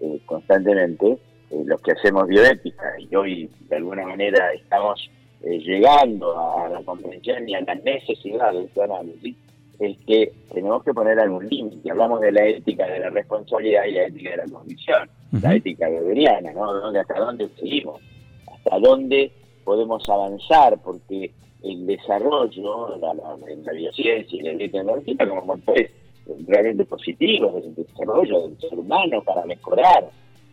eh, 0.00 0.20
constantemente, 0.26 1.18
eh, 1.50 1.62
los 1.64 1.80
que 1.80 1.92
hacemos 1.92 2.28
bioética, 2.28 2.84
y 2.98 3.14
hoy 3.14 3.50
de 3.68 3.76
alguna 3.76 4.06
manera 4.06 4.52
estamos 4.52 5.10
eh, 5.42 5.58
llegando 5.58 6.38
a 6.38 6.68
la 6.68 6.82
comprensión 6.82 7.48
y 7.48 7.54
a 7.54 7.60
la 7.60 7.74
necesidad 7.74 8.52
de 8.52 8.64
este 8.64 8.82
análisis, 8.82 9.36
es 9.78 9.98
que 10.06 10.32
tenemos 10.52 10.84
que 10.84 10.94
poner 10.94 11.18
algún 11.18 11.48
límite. 11.48 11.90
Hablamos 11.90 12.20
de 12.20 12.30
la 12.32 12.46
ética 12.46 12.86
de 12.86 13.00
la 13.00 13.10
responsabilidad 13.10 13.84
y 13.86 13.92
la 13.92 14.06
ética 14.06 14.30
de 14.30 14.36
la 14.36 14.46
convicción, 14.46 15.10
la 15.40 15.54
ética 15.54 15.88
weberiana, 15.88 16.52
¿no? 16.52 16.70
¿Hasta 16.96 17.18
dónde 17.18 17.48
seguimos? 17.58 18.00
¿Hasta 18.52 18.78
dónde 18.78 19.32
podemos 19.64 20.08
avanzar? 20.08 20.78
Porque 20.82 21.32
el 21.64 21.86
desarrollo, 21.86 22.96
la, 22.98 23.14
la, 23.14 23.36
la 23.36 23.72
biociencia 23.72 24.38
y 24.38 24.42
la 24.42 24.52
biotecnología 24.52 25.28
como 25.28 25.42
motores 25.42 25.90
realmente 26.46 26.84
positivos 26.84 27.54
del 27.54 27.74
desarrollo 27.74 28.42
del 28.42 28.58
ser 28.60 28.78
humano 28.78 29.22
para 29.24 29.44
mejorar. 29.44 30.08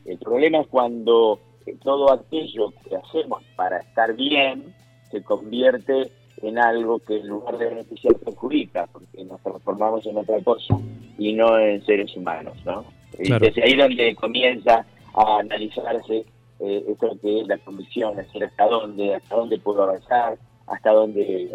El 0.05 0.17
problema 0.17 0.61
es 0.61 0.67
cuando 0.67 1.39
todo 1.83 2.11
aquello 2.11 2.73
que 2.83 2.95
hacemos 2.95 3.43
para 3.55 3.79
estar 3.79 4.15
bien 4.15 4.73
se 5.11 5.23
convierte 5.23 6.11
en 6.41 6.57
algo 6.57 6.99
que 6.99 7.17
en 7.17 7.27
lugar 7.27 7.57
de 7.57 7.65
beneficiar 7.65 8.15
perjudica, 8.15 8.87
porque 8.91 9.23
nos 9.25 9.41
transformamos 9.41 10.05
en 10.05 10.17
otra 10.17 10.39
cosa 10.41 10.77
y 11.17 11.33
no 11.33 11.57
en 11.59 11.85
seres 11.85 12.15
humanos, 12.15 12.55
¿no? 12.65 12.85
Claro. 13.17 13.45
Y 13.45 13.47
desde 13.47 13.63
ahí 13.63 13.75
donde 13.75 14.15
comienza 14.15 14.85
a 15.13 15.39
analizarse 15.39 16.25
eh, 16.59 16.83
esto 16.87 17.17
que 17.21 17.41
es 17.41 17.47
la 17.47 17.57
convicción, 17.57 18.11
es 18.19 18.27
decir, 18.27 18.43
hasta 18.43 18.65
dónde, 18.67 19.15
hasta 19.15 19.35
dónde 19.35 19.57
puedo 19.57 19.83
avanzar, 19.83 20.37
hasta 20.67 20.91
dónde, 20.91 21.49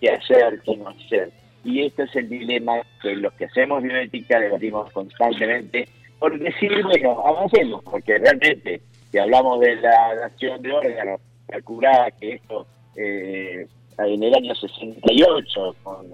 qué 0.00 0.10
hacer, 0.10 0.60
qué 0.64 0.76
no 0.76 0.88
hacer. 0.88 1.30
Y 1.64 1.82
este 1.82 2.02
es 2.04 2.16
el 2.16 2.28
dilema 2.28 2.82
que 3.00 3.14
los 3.16 3.32
que 3.34 3.46
hacemos 3.46 3.82
bioética 3.82 4.40
debatimos 4.40 4.92
constantemente 4.92 5.88
por 6.18 6.38
decir, 6.38 6.70
bueno, 6.84 7.20
avancemos, 7.26 7.82
porque 7.84 8.16
realmente, 8.16 8.80
si 9.10 9.18
hablamos 9.18 9.60
de 9.60 9.76
la 9.76 10.14
nación 10.14 10.62
de 10.62 10.72
órganos, 10.72 11.20
calculada 11.46 12.10
que 12.12 12.34
esto 12.34 12.66
eh, 12.96 13.66
en 13.98 14.22
el 14.22 14.34
año 14.34 14.54
68, 14.54 15.76
con, 15.82 16.06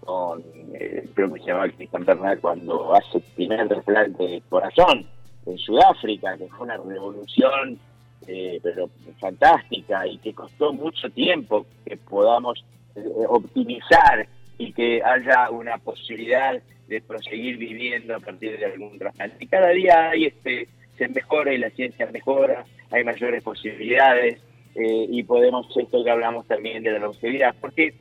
con 0.00 0.42
eh, 0.74 1.08
creo 1.14 1.32
que 1.32 1.40
se 1.40 1.46
llamaba 1.46 1.68
Cristian 1.68 2.04
Bernal, 2.04 2.40
cuando 2.40 2.94
hace 2.94 3.18
el 3.18 3.24
primer 3.34 3.68
trasplante 3.68 4.22
de 4.22 4.42
corazón 4.48 5.06
en 5.46 5.58
Sudáfrica, 5.58 6.36
que 6.36 6.48
fue 6.48 6.66
una 6.66 6.76
revolución, 6.76 7.78
eh, 8.26 8.60
pero 8.62 8.88
fantástica, 9.18 10.06
y 10.06 10.18
que 10.18 10.34
costó 10.34 10.72
mucho 10.72 11.10
tiempo 11.10 11.66
que 11.84 11.96
podamos 11.96 12.64
eh, 12.94 13.02
optimizar 13.28 14.26
y 14.58 14.72
que 14.72 15.02
haya 15.02 15.50
una 15.50 15.78
posibilidad 15.78 16.60
de 16.86 17.00
proseguir 17.00 17.56
viviendo 17.56 18.14
a 18.14 18.20
partir 18.20 18.58
de 18.58 18.66
algún 18.66 18.98
trasplante. 18.98 19.36
Y 19.40 19.46
cada 19.46 19.70
día 19.70 20.10
hay 20.10 20.26
este, 20.26 20.68
se 20.98 21.08
mejora 21.08 21.52
y 21.52 21.58
la 21.58 21.70
ciencia 21.70 22.06
mejora, 22.12 22.64
hay 22.90 23.02
mayores 23.02 23.42
posibilidades 23.42 24.40
eh, 24.74 25.06
y 25.10 25.22
podemos, 25.22 25.66
esto 25.76 26.02
que 26.02 26.10
hablamos 26.10 26.46
también 26.46 26.82
de 26.82 26.92
la 26.92 26.98
longevidad, 26.98 27.54
porque 27.60 27.94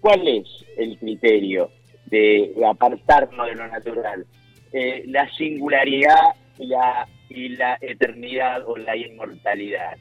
¿cuál 0.00 0.26
es 0.28 0.46
el 0.76 0.98
criterio 0.98 1.70
de 2.06 2.52
apartarnos 2.66 3.46
de 3.46 3.54
lo 3.54 3.68
natural? 3.68 4.26
Eh, 4.72 5.04
la 5.06 5.28
singularidad 5.30 6.34
y 6.58 6.66
la, 6.66 7.08
y 7.28 7.48
la 7.50 7.78
eternidad 7.80 8.68
o 8.68 8.76
la 8.76 8.96
inmortalidad. 8.96 9.96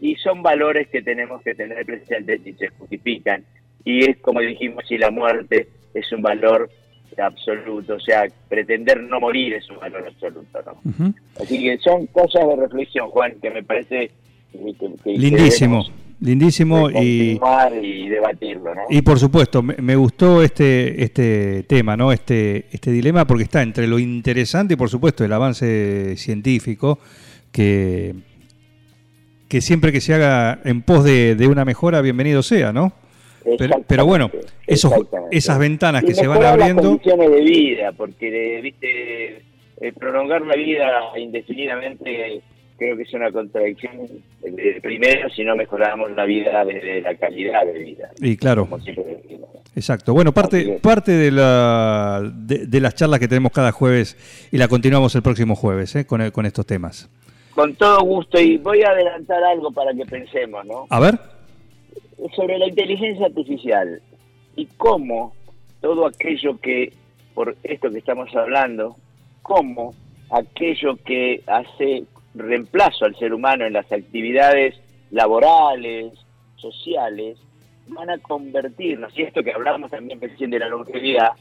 Y 0.00 0.16
son 0.16 0.42
valores 0.42 0.88
que 0.88 1.02
tenemos 1.02 1.42
que 1.42 1.54
tener 1.54 1.84
presentes 1.84 2.46
y 2.46 2.52
se 2.54 2.68
justifican. 2.68 3.44
Y 3.84 4.08
es 4.08 4.18
como 4.18 4.40
dijimos, 4.40 4.84
si 4.88 4.96
la 4.96 5.10
muerte 5.10 5.68
es 5.92 6.10
un 6.12 6.22
valor 6.22 6.70
absoluto, 7.18 7.94
o 7.94 8.00
sea, 8.00 8.26
pretender 8.48 9.00
no 9.00 9.20
morir 9.20 9.54
es 9.54 9.68
un 9.70 9.78
valor 9.78 10.06
absoluto, 10.06 10.60
¿no? 10.66 11.12
Así 11.40 11.62
que 11.62 11.78
son 11.78 12.06
cosas 12.08 12.46
de 12.48 12.56
reflexión, 12.56 13.08
Juan, 13.10 13.38
que 13.40 13.50
me 13.50 13.62
parece 13.62 14.10
que, 14.58 14.74
que- 14.88 14.94
que 15.02 15.10
Lindísimo, 15.18 15.84
lindísimo 16.20 16.90
y, 16.90 17.38
y 17.82 18.08
debatirlo, 18.08 18.74
¿no? 18.74 18.82
y 18.88 19.02
por 19.02 19.18
supuesto, 19.18 19.62
me, 19.62 19.74
me 19.76 19.96
gustó 19.96 20.42
este, 20.42 21.02
este 21.02 21.64
tema, 21.64 21.96
¿no? 21.96 22.12
Este, 22.12 22.66
este 22.72 22.90
dilema 22.90 23.26
porque 23.26 23.44
está 23.44 23.62
entre 23.62 23.86
lo 23.86 23.98
interesante 23.98 24.74
y 24.74 24.76
por 24.76 24.88
supuesto 24.88 25.24
el 25.24 25.32
avance 25.32 26.16
científico 26.16 26.98
que, 27.52 28.14
que 29.48 29.60
siempre 29.60 29.92
que 29.92 30.00
se 30.00 30.14
haga 30.14 30.60
en 30.64 30.82
pos 30.82 31.04
de, 31.04 31.34
de 31.34 31.46
una 31.46 31.64
mejora, 31.64 32.00
bienvenido 32.00 32.42
sea, 32.42 32.72
¿no? 32.72 32.92
Pero, 33.86 34.06
bueno, 34.06 34.30
esos, 34.66 34.90
esas 35.30 35.58
ventanas 35.58 36.02
Y 36.02 36.06
que 36.06 36.14
se 36.14 36.26
van 36.26 36.38
mejorar 36.38 36.58
las 36.58 36.70
abriendo, 36.70 36.98
condiciones 36.98 37.30
de 37.30 37.40
vida, 37.42 37.92
porque, 37.92 38.60
viste, 38.62 39.42
eh, 39.82 39.92
prolongar 39.98 40.40
la 40.42 40.56
vida 40.56 40.90
indefinidamente 41.18 42.40
creo 42.76 42.96
que 42.96 43.02
es 43.02 43.14
una 43.14 43.30
contradicción. 43.30 43.92
eh, 44.42 44.80
primero, 44.82 45.28
si 45.30 45.44
no 45.44 45.56
mejoramos 45.56 46.10
la 46.12 46.24
vida 46.24 46.64
desde 46.64 47.00
la 47.00 47.14
calidad 47.16 47.64
de 47.66 47.78
vida. 47.78 48.10
y 48.20 48.36
claro. 48.36 48.68
Exacto. 49.76 50.14
Bueno, 50.14 50.32
parte, 50.32 50.78
parte 50.80 51.12
de, 51.12 51.30
la, 51.30 52.22
de, 52.34 52.66
de 52.66 52.80
las 52.80 52.94
charlas 52.94 53.18
que 53.20 53.28
tenemos 53.28 53.52
cada 53.52 53.72
jueves 53.72 54.16
y 54.52 54.58
la 54.58 54.68
continuamos 54.68 55.14
el 55.14 55.22
próximo 55.22 55.56
jueves 55.56 55.94
¿eh? 55.96 56.06
con, 56.06 56.30
con 56.30 56.46
estos 56.46 56.66
temas. 56.66 57.08
Con 57.54 57.74
todo 57.76 58.00
gusto, 58.02 58.40
y 58.40 58.56
voy 58.58 58.82
a 58.82 58.90
adelantar 58.90 59.42
algo 59.44 59.70
para 59.70 59.92
que 59.94 60.04
pensemos, 60.04 60.64
¿no? 60.66 60.86
A 60.90 60.98
ver. 61.00 61.18
sobre 62.34 62.58
la 62.58 62.66
inteligencia 62.66 63.26
artificial 63.26 64.00
y 64.56 64.66
cómo 64.76 65.34
todo 65.80 66.06
aquello 66.06 66.58
que, 66.60 66.92
por 67.34 67.56
esto 67.62 67.90
que 67.90 67.98
estamos 67.98 68.34
hablando, 68.34 68.96
cómo 69.42 69.94
aquello 70.30 70.96
que 71.04 71.42
hace 71.46 72.04
reemplazo 72.34 73.04
al 73.04 73.16
ser 73.16 73.32
humano 73.32 73.64
en 73.64 73.72
las 73.72 73.90
actividades 73.90 74.74
laborales, 75.10 76.12
sociales, 76.56 77.38
van 77.88 78.10
a 78.10 78.18
convertirnos, 78.18 79.16
y 79.16 79.22
esto 79.22 79.42
que 79.42 79.52
hablamos 79.52 79.90
también 79.90 80.20
recién 80.20 80.50
de 80.50 80.58
la 80.58 80.68
longevidad, 80.68 81.32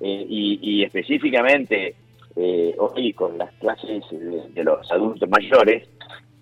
eh, 0.00 0.26
y, 0.28 0.82
específicamente 0.82 1.94
eh, 2.36 2.74
hoy 2.78 3.12
con 3.12 3.36
las 3.36 3.52
clases 3.54 4.02
de, 4.10 4.48
de 4.54 4.64
los 4.64 4.90
adultos 4.90 5.28
mayores, 5.28 5.86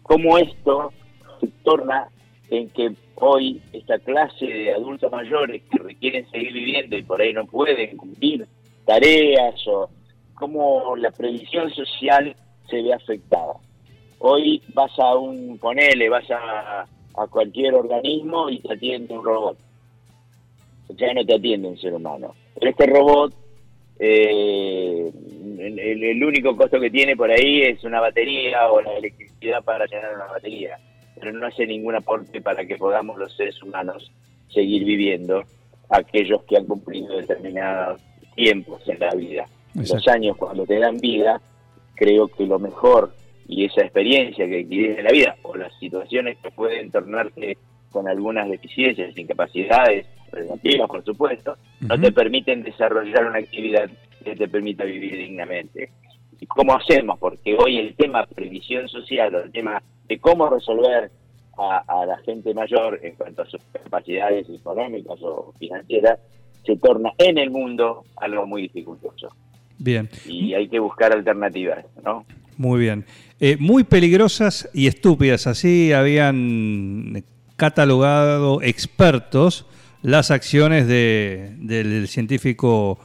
cómo 0.03 0.39
esto 0.39 0.93
se 1.41 1.49
torna 1.65 2.09
en 2.51 2.69
que 2.71 2.93
hoy 3.17 3.61
esta 3.73 3.99
clase 3.99 4.47
de 4.47 4.75
adultos 4.75 5.11
mayores 5.11 5.63
que 5.71 5.79
requieren 5.79 6.31
seguir 6.31 6.53
viviendo 6.53 6.97
y 6.97 7.03
por 7.03 7.21
ahí 7.21 7.33
no 7.33 7.47
pueden 7.47 7.97
cumplir 7.97 8.47
tareas 8.87 9.55
o 9.67 9.91
cómo 10.35 10.95
la 10.97 11.11
previsión 11.11 11.71
social 11.71 12.35
se 12.71 12.83
ve 12.83 12.93
afectada. 12.93 13.55
Hoy 14.21 14.63
vas 14.75 14.91
a 14.99 15.17
un, 15.17 15.59
ponele, 15.59 16.09
vas 16.09 16.31
a, 16.31 16.83
a 16.83 17.27
cualquier 17.29 17.75
organismo 17.75 18.51
y 18.51 18.61
te 18.61 18.75
atiende 18.75 19.17
un 19.17 19.25
robot. 19.25 19.59
Ya 20.97 21.13
no 21.13 21.25
te 21.25 21.35
atiende 21.35 21.69
un 21.69 21.79
ser 21.79 21.95
humano. 21.95 22.35
Pero 22.59 22.71
este 22.71 22.87
robot, 22.87 23.35
eh, 23.99 25.13
el, 25.59 25.79
el 25.79 26.25
único 26.25 26.57
costo 26.57 26.81
que 26.81 26.91
tiene 26.91 27.17
por 27.17 27.31
ahí 27.31 27.63
es 27.63 27.85
una 27.85 28.01
batería 28.01 28.71
o 28.71 28.81
la 28.81 28.97
electricidad 28.97 29.63
para 29.63 29.87
llenar 29.87 30.15
una 30.15 30.27
batería 30.27 30.79
pero 31.19 31.33
no 31.33 31.47
hace 31.47 31.67
ningún 31.67 31.95
aporte 31.95 32.41
para 32.41 32.65
que 32.65 32.77
podamos 32.77 33.19
los 33.19 33.35
seres 33.37 33.63
humanos 33.63 34.11
seguir 34.49 34.85
viviendo 34.85 35.45
aquellos 35.91 36.43
que 36.45 36.57
han 36.57 36.67
cumplido 36.67 37.17
determinados 37.17 38.01
tiempos 38.35 38.81
en 38.89 38.99
la 39.01 39.15
vida. 39.15 39.47
Los 39.75 40.09
años 40.09 40.37
cuando 40.37 40.65
te 40.65 40.79
dan 40.79 40.99
vida, 40.99 41.41
creo 41.95 42.29
que 42.29 42.47
lo 42.47 42.59
mejor 42.59 43.13
y 43.49 43.65
esa 43.65 43.81
experiencia 43.81 44.47
que 44.47 44.61
adquirís 44.61 44.99
en 44.99 45.05
la 45.05 45.11
vida 45.11 45.37
o 45.43 45.57
las 45.57 45.73
situaciones 45.79 46.37
que 46.39 46.51
pueden 46.51 46.91
tornarse 46.91 47.57
con 47.91 48.07
algunas 48.07 48.49
deficiencias, 48.49 49.17
incapacidades 49.17 50.07
relativas, 50.31 50.89
por 50.89 51.03
supuesto, 51.05 51.57
no 51.81 51.99
te 51.99 52.13
permiten 52.13 52.63
desarrollar 52.63 53.27
una 53.27 53.39
actividad 53.39 53.91
que 54.23 54.37
te 54.37 54.47
permita 54.47 54.85
vivir 54.85 55.17
dignamente. 55.17 55.91
¿Y 56.39 56.47
cómo 56.47 56.77
hacemos? 56.77 57.19
Porque 57.19 57.57
hoy 57.59 57.79
el 57.79 57.95
tema 57.97 58.27
previsión 58.27 58.87
social 58.89 59.35
el 59.35 59.51
tema 59.51 59.83
de 60.07 60.19
cómo 60.19 60.49
resolver 60.51 61.11
a, 61.57 61.79
a 61.89 62.07
la 62.07 62.19
gente 62.19 62.53
mayor 62.53 63.01
en 63.03 63.15
cuanto 63.17 63.43
a 63.43 63.47
sus 63.47 63.61
capacidades 63.73 64.49
económicas 64.51 65.19
o 65.23 65.55
financieras 65.59 66.21
se 66.65 66.77
torna 66.77 67.13
en 67.17 67.39
el 67.39 67.51
mundo 67.51 68.05
algo 68.17 68.47
muy 68.47 68.63
dificultoso. 68.63 69.29
Bien, 69.79 70.09
Y 70.27 70.55
hay 70.55 70.69
que 70.69 70.79
buscar 70.79 71.13
alternativas, 71.13 71.85
¿no? 72.05 72.27
Muy 72.59 72.79
bien. 72.81 73.05
Eh, 73.41 73.57
muy 73.59 73.85
peligrosas 73.85 74.69
y 74.75 74.87
estúpidas, 74.89 75.47
así 75.47 75.93
habían 75.93 77.25
catalogado 77.57 78.61
expertos 78.63 79.67
las 80.03 80.31
acciones 80.31 80.87
de, 80.87 81.53
del 81.59 82.07
científico 82.09 82.99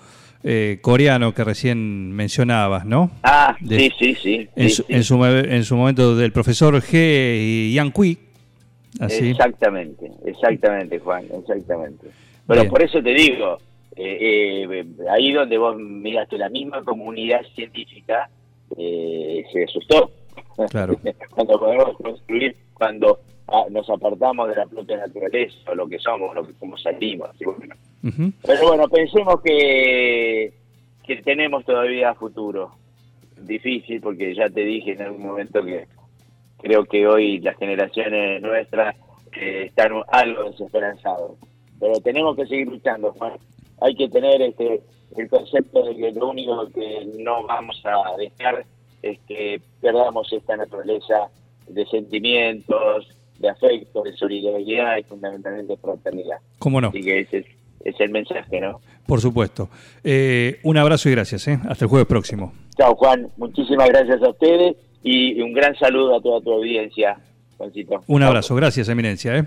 eh, 0.43 0.79
coreano 0.81 1.33
que 1.33 1.43
recién 1.43 2.11
mencionabas, 2.11 2.85
¿no? 2.85 3.11
Ah, 3.23 3.55
De- 3.61 3.77
sí, 3.79 3.91
sí, 3.97 4.15
sí. 4.21 4.47
En, 4.55 4.69
sí, 4.69 4.75
su, 4.75 4.83
sí. 4.83 4.93
en 4.93 5.03
su 5.03 5.17
mo- 5.17 5.25
en 5.27 5.63
su 5.63 5.75
momento 5.75 6.15
del 6.15 6.31
profesor 6.31 6.75
G. 6.81 7.71
Yang 7.73 7.91
Kui. 7.91 8.17
Así. 8.99 9.29
Exactamente, 9.29 10.11
exactamente, 10.25 10.99
Juan, 10.99 11.25
exactamente. 11.39 12.07
Pero 12.45 12.61
Bien. 12.61 12.69
por 12.71 12.83
eso 12.83 13.01
te 13.01 13.13
digo, 13.13 13.57
eh, 13.95 14.67
eh, 14.69 14.85
ahí 15.09 15.31
donde 15.31 15.57
vos 15.57 15.75
miraste 15.77 16.37
la 16.37 16.49
misma 16.49 16.83
comunidad 16.83 17.41
científica, 17.55 18.29
eh, 18.77 19.43
se 19.51 19.63
asustó. 19.63 20.11
Claro. 20.69 20.95
cuando 21.31 21.59
podemos 21.59 21.97
construir, 21.97 22.55
cuando 22.73 23.19
ah, 23.47 23.65
nos 23.69 23.89
apartamos 23.89 24.49
de 24.49 24.55
la 24.55 24.65
propia 24.65 24.97
naturaleza, 24.97 25.71
o 25.71 25.75
lo 25.75 25.87
que 25.87 25.99
somos, 25.99 26.35
lo 26.35 26.45
que, 26.45 26.53
cómo 26.53 26.77
salimos. 26.77 27.29
y 27.39 27.45
bueno. 27.45 27.75
Ujú. 28.03 28.31
Pero 28.45 28.67
bueno, 28.67 28.87
pensemos 28.89 29.41
que, 29.41 30.53
que 31.05 31.15
tenemos 31.17 31.65
todavía 31.65 32.13
futuro. 32.13 32.71
Difícil, 33.37 33.99
porque 33.99 34.33
ya 34.35 34.49
te 34.49 34.61
dije 34.61 34.93
en 34.93 35.01
algún 35.01 35.25
momento 35.25 35.63
que 35.63 35.87
creo 36.59 36.85
que 36.85 37.05
hoy 37.05 37.39
las 37.39 37.57
generaciones 37.57 38.41
nuestras 38.41 38.95
eh, 39.33 39.65
están 39.67 39.91
algo 40.09 40.49
desesperanzadas. 40.49 41.31
Pero 41.79 41.93
tenemos 41.99 42.35
que 42.35 42.45
seguir 42.45 42.67
luchando, 42.67 43.11
Juan. 43.13 43.33
Hay 43.81 43.95
que 43.95 44.07
tener 44.07 44.41
este 44.41 44.81
el 45.17 45.29
concepto 45.29 45.83
de 45.83 45.95
que 45.95 46.11
lo 46.11 46.29
único 46.29 46.67
que 46.69 47.07
no 47.19 47.43
vamos 47.45 47.81
a 47.85 48.17
dejar 48.17 48.65
es 49.01 49.19
que 49.27 49.61
perdamos 49.81 50.31
esta 50.31 50.55
naturaleza 50.55 51.29
de 51.67 51.85
sentimientos, 51.87 53.07
de 53.39 53.49
afecto, 53.49 54.03
de 54.03 54.13
solidaridad 54.13 54.97
y 54.97 55.03
fundamentalmente 55.03 55.77
fraternidad. 55.77 56.37
¿Cómo 56.59 56.79
no? 56.79 56.89
Así 56.89 57.01
que 57.01 57.19
ese 57.19 57.37
es, 57.39 57.45
es 57.83 57.99
el 57.99 58.09
mensaje, 58.09 58.61
¿no? 58.61 58.79
Por 59.05 59.19
supuesto. 59.19 59.69
Eh, 60.03 60.59
un 60.63 60.77
abrazo 60.77 61.09
y 61.09 61.11
gracias. 61.11 61.47
¿eh? 61.47 61.59
Hasta 61.67 61.85
el 61.85 61.89
jueves 61.89 62.07
próximo. 62.07 62.53
Chao, 62.77 62.95
Juan. 62.95 63.27
Muchísimas 63.37 63.89
gracias 63.89 64.21
a 64.21 64.29
ustedes 64.29 64.77
y 65.03 65.39
un 65.41 65.53
gran 65.53 65.75
saludo 65.75 66.15
a 66.15 66.21
toda 66.21 66.41
tu 66.41 66.53
audiencia, 66.53 67.17
Juancito. 67.57 68.03
Un 68.07 68.23
abrazo, 68.23 68.55
gracias 68.55 68.87
Eminencia. 68.87 69.37
¿eh? 69.37 69.43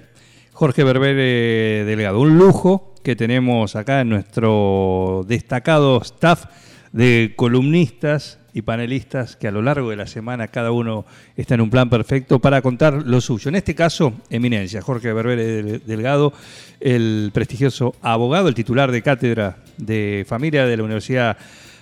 Jorge 0.52 0.84
Berbere 0.84 1.84
Delgado, 1.84 2.20
un 2.20 2.38
lujo 2.38 2.94
que 3.06 3.14
tenemos 3.14 3.76
acá 3.76 4.00
en 4.00 4.08
nuestro 4.08 5.24
destacado 5.28 6.02
staff 6.02 6.46
de 6.90 7.34
columnistas 7.36 8.40
y 8.52 8.62
panelistas 8.62 9.36
que 9.36 9.46
a 9.46 9.52
lo 9.52 9.62
largo 9.62 9.90
de 9.90 9.96
la 9.96 10.08
semana 10.08 10.48
cada 10.48 10.72
uno 10.72 11.06
está 11.36 11.54
en 11.54 11.60
un 11.60 11.70
plan 11.70 11.88
perfecto 11.88 12.40
para 12.40 12.62
contar 12.62 13.04
lo 13.06 13.20
suyo. 13.20 13.48
En 13.48 13.54
este 13.54 13.76
caso, 13.76 14.12
Eminencia, 14.28 14.82
Jorge 14.82 15.12
Berbere 15.12 15.44
Del- 15.44 15.82
Delgado, 15.86 16.32
el 16.80 17.30
prestigioso 17.32 17.94
abogado, 18.02 18.48
el 18.48 18.56
titular 18.56 18.90
de 18.90 19.02
cátedra 19.02 19.58
de 19.76 20.26
familia 20.28 20.66
de 20.66 20.76
la 20.76 20.82
Universidad 20.82 21.36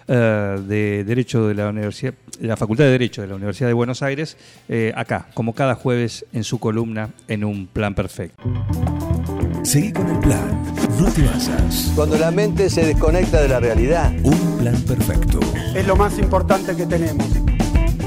eh, 0.06 0.58
de 0.68 1.04
Derecho 1.04 1.48
de 1.48 1.54
la 1.54 1.70
Universidad, 1.70 2.12
la 2.38 2.58
Facultad 2.58 2.84
de 2.84 2.90
Derecho 2.90 3.22
de 3.22 3.28
la 3.28 3.36
Universidad 3.36 3.68
de 3.68 3.72
Buenos 3.72 4.02
Aires, 4.02 4.36
eh, 4.68 4.92
acá, 4.94 5.28
como 5.32 5.54
cada 5.54 5.74
jueves 5.74 6.26
en 6.34 6.44
su 6.44 6.58
columna 6.58 7.08
en 7.28 7.44
un 7.44 7.66
plan 7.66 7.94
perfecto. 7.94 8.44
Seguí 9.64 9.92
con 9.92 10.06
el 10.10 10.18
plan. 10.18 10.62
No 11.00 11.10
te 11.10 11.22
basas. 11.22 11.90
Cuando 11.96 12.18
la 12.18 12.30
mente 12.30 12.68
se 12.68 12.84
desconecta 12.84 13.40
de 13.40 13.48
la 13.48 13.60
realidad. 13.60 14.12
Un 14.22 14.58
plan 14.58 14.76
perfecto. 14.82 15.40
es 15.74 15.86
lo 15.86 15.96
más 15.96 16.18
importante 16.18 16.76
que 16.76 16.84
tenemos. 16.84 17.26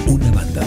Una 0.07 0.31
banda. 0.31 0.66